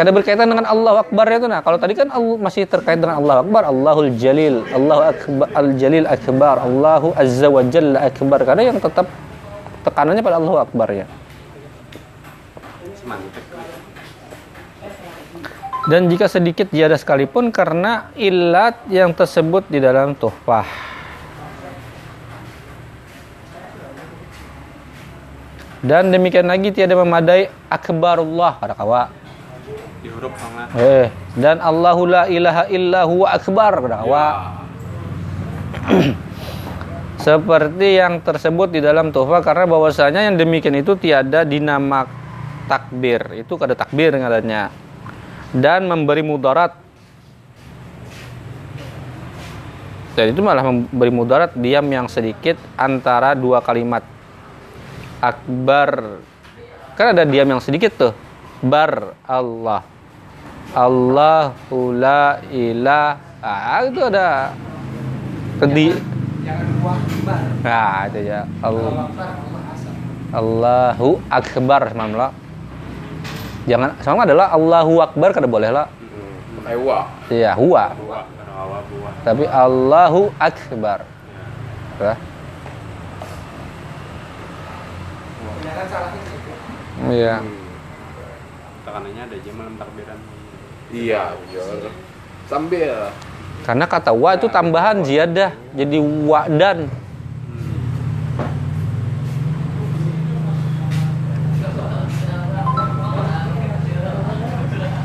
[0.00, 2.08] kada berkaitan dengan Allah Akbar itu nah kalau tadi kan
[2.40, 7.60] masih terkait dengan Allah Akbar Allahul Jalil Allahu Akbar Al Jalil Akbar Allahu Azza wa
[7.68, 9.04] Jalla Akbar karena yang tetap
[9.84, 11.04] tekanannya pada Allahu Akbar ya
[15.92, 20.68] dan jika sedikit tiada sekalipun karena ilat yang tersebut di dalam tuhfah.
[25.80, 29.19] Dan demikian lagi tiada memadai akbarullah pada kawa.
[30.00, 30.72] Di huruf sama.
[30.80, 34.26] Eh, dan Allahu la ilaha illa huwa akbar pada kawa.
[37.24, 42.08] Seperti yang tersebut di dalam tuhfah karena bahwasanya yang demikian itu tiada dinama
[42.64, 43.44] takbir.
[43.44, 44.72] Itu kada takbir ngarannya.
[45.52, 46.80] Dan memberi mudarat
[50.20, 54.02] dan itu malah memberi mudarat diam yang sedikit antara dua kalimat
[55.22, 56.20] akbar
[56.98, 58.12] kan ada diam yang sedikit tuh
[58.64, 59.82] bar Allah.
[60.70, 63.18] Allahu la ilaha.
[63.40, 64.52] Ah, itu ada
[65.68, 65.96] di
[67.60, 69.12] nah itu ya Allah
[70.32, 72.32] Allahu akbar mamla
[73.68, 75.86] jangan sama adalah Allahu akbar kada boleh lah.
[76.60, 77.00] Pakai wa.
[77.28, 77.92] iya huwa.
[79.26, 81.04] Tapi Allahu akbar.
[82.00, 82.14] Ya
[87.10, 87.34] Iya
[88.90, 90.18] tekanannya ada aja malam takbiran
[90.90, 91.62] iya, iya
[92.50, 93.14] sambil.
[93.62, 95.54] Karena kata wa itu tambahan ziyadah.
[95.78, 96.90] Jadi wa dan.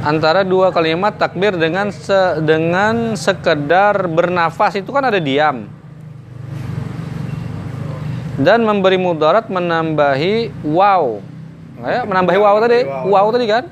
[0.05, 5.65] Antara dua kalimat takbir dengan se, dengan sekedar bernafas itu kan ada diam.
[8.37, 11.34] Dan memberi mudarat menambahi wow
[11.83, 12.79] ya, menambahi wow tadi.
[12.87, 13.63] Wow tadi kan?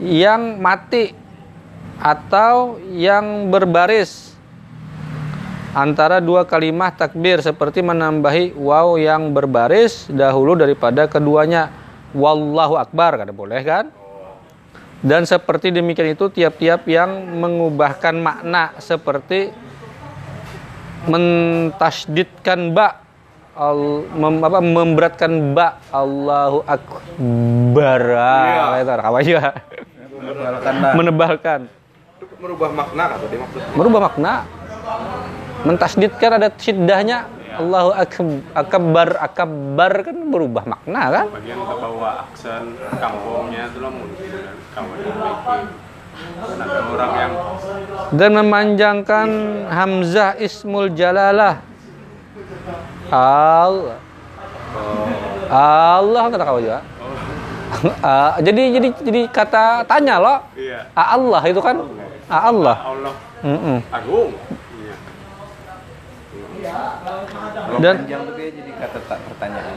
[0.00, 1.04] Yang mati
[2.00, 4.36] atau yang berbaris.
[5.76, 11.68] Antara dua kalimat takbir seperti menambahi wow yang berbaris dahulu daripada keduanya.
[12.16, 13.92] Wallahu akbar kada boleh kan?
[15.04, 19.52] Dan seperti demikian itu tiap-tiap yang mengubahkan makna seperti
[21.06, 23.05] mentasdidkan ba
[23.56, 28.02] al, mem, apa, memberatkan ba Allahu akbar.
[28.04, 28.84] Iya.
[28.84, 29.42] itu apa ya?
[30.16, 31.60] Menebalkan menebalkan.
[32.20, 33.72] Itu merubah makna kata dia maksudnya.
[33.72, 34.32] merubah makna?
[35.64, 37.26] Mentasdidkan ada syiddahnya
[37.56, 41.26] Allahu ak- akbar akbar kan berubah makna kan?
[41.32, 43.90] Bagian ke bawah aksen kampungnya itu loh
[44.76, 45.64] kawan
[46.16, 47.32] dan ada orang yang
[48.16, 49.28] dan memanjangkan
[49.68, 51.60] hamzah ismul jalalah
[53.10, 53.98] Allah.
[55.46, 56.80] Allah kata kau juga.
[58.00, 60.86] Ah, jadi jadi jadi kata tanya loh iya.
[60.94, 61.76] Ah, Allah itu kan?
[62.26, 62.76] Ah, Allah.
[62.82, 63.14] Allah.
[63.42, 63.78] Mm-mm.
[63.90, 64.30] agung.
[64.74, 64.94] Iya.
[67.78, 69.74] Dan- jadi kata tak pertanyaan.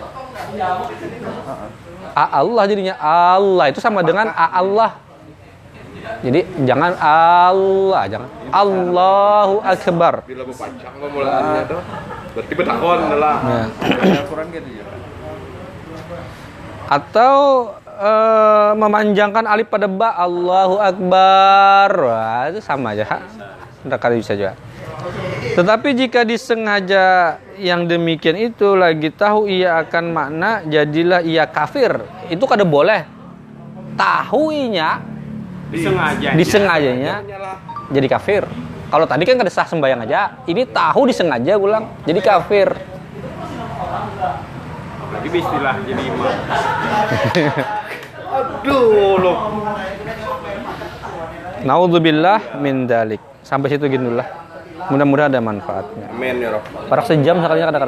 [2.17, 3.65] Ah, Allah jadinya Allah.
[3.69, 4.91] Itu sama dengan Ah, Allah.
[6.25, 8.29] Jadi jangan Allah jangan.
[8.49, 10.13] Allahu akbar.
[10.25, 11.81] Bila mau panjang pemulaannya tuh.
[12.39, 12.99] Berarti betakon.
[13.11, 13.63] Ya.
[14.23, 14.95] Al-Quran gitu juga.
[16.89, 17.37] atau
[17.85, 23.21] eh, memanjangkan alif pada ba Allahu Akbar Wah, itu sama aja
[23.85, 24.57] Ntar kali bisa juga
[25.55, 32.43] tetapi jika disengaja yang demikian itu lagi tahu ia akan makna jadilah ia kafir itu
[32.43, 33.03] kada boleh
[33.95, 34.99] tahuinya
[35.71, 37.53] disengaja disengajanya Nyala.
[37.91, 38.43] jadi kafir
[38.89, 42.73] kalau tadi kan kada sah sembayang aja ini tahu disengaja ulang jadi kafir
[45.09, 46.29] lagi istilah jadi imam
[48.29, 49.37] Aduh loh.
[51.65, 53.19] Naudzubillah min dalik.
[53.41, 54.27] Sampai situ gini dulu lah.
[54.93, 56.07] Mudah-mudahan ada manfaatnya.
[56.13, 56.61] Amin ya.
[56.87, 57.87] Parak sejam sekalinya kadang-kadang.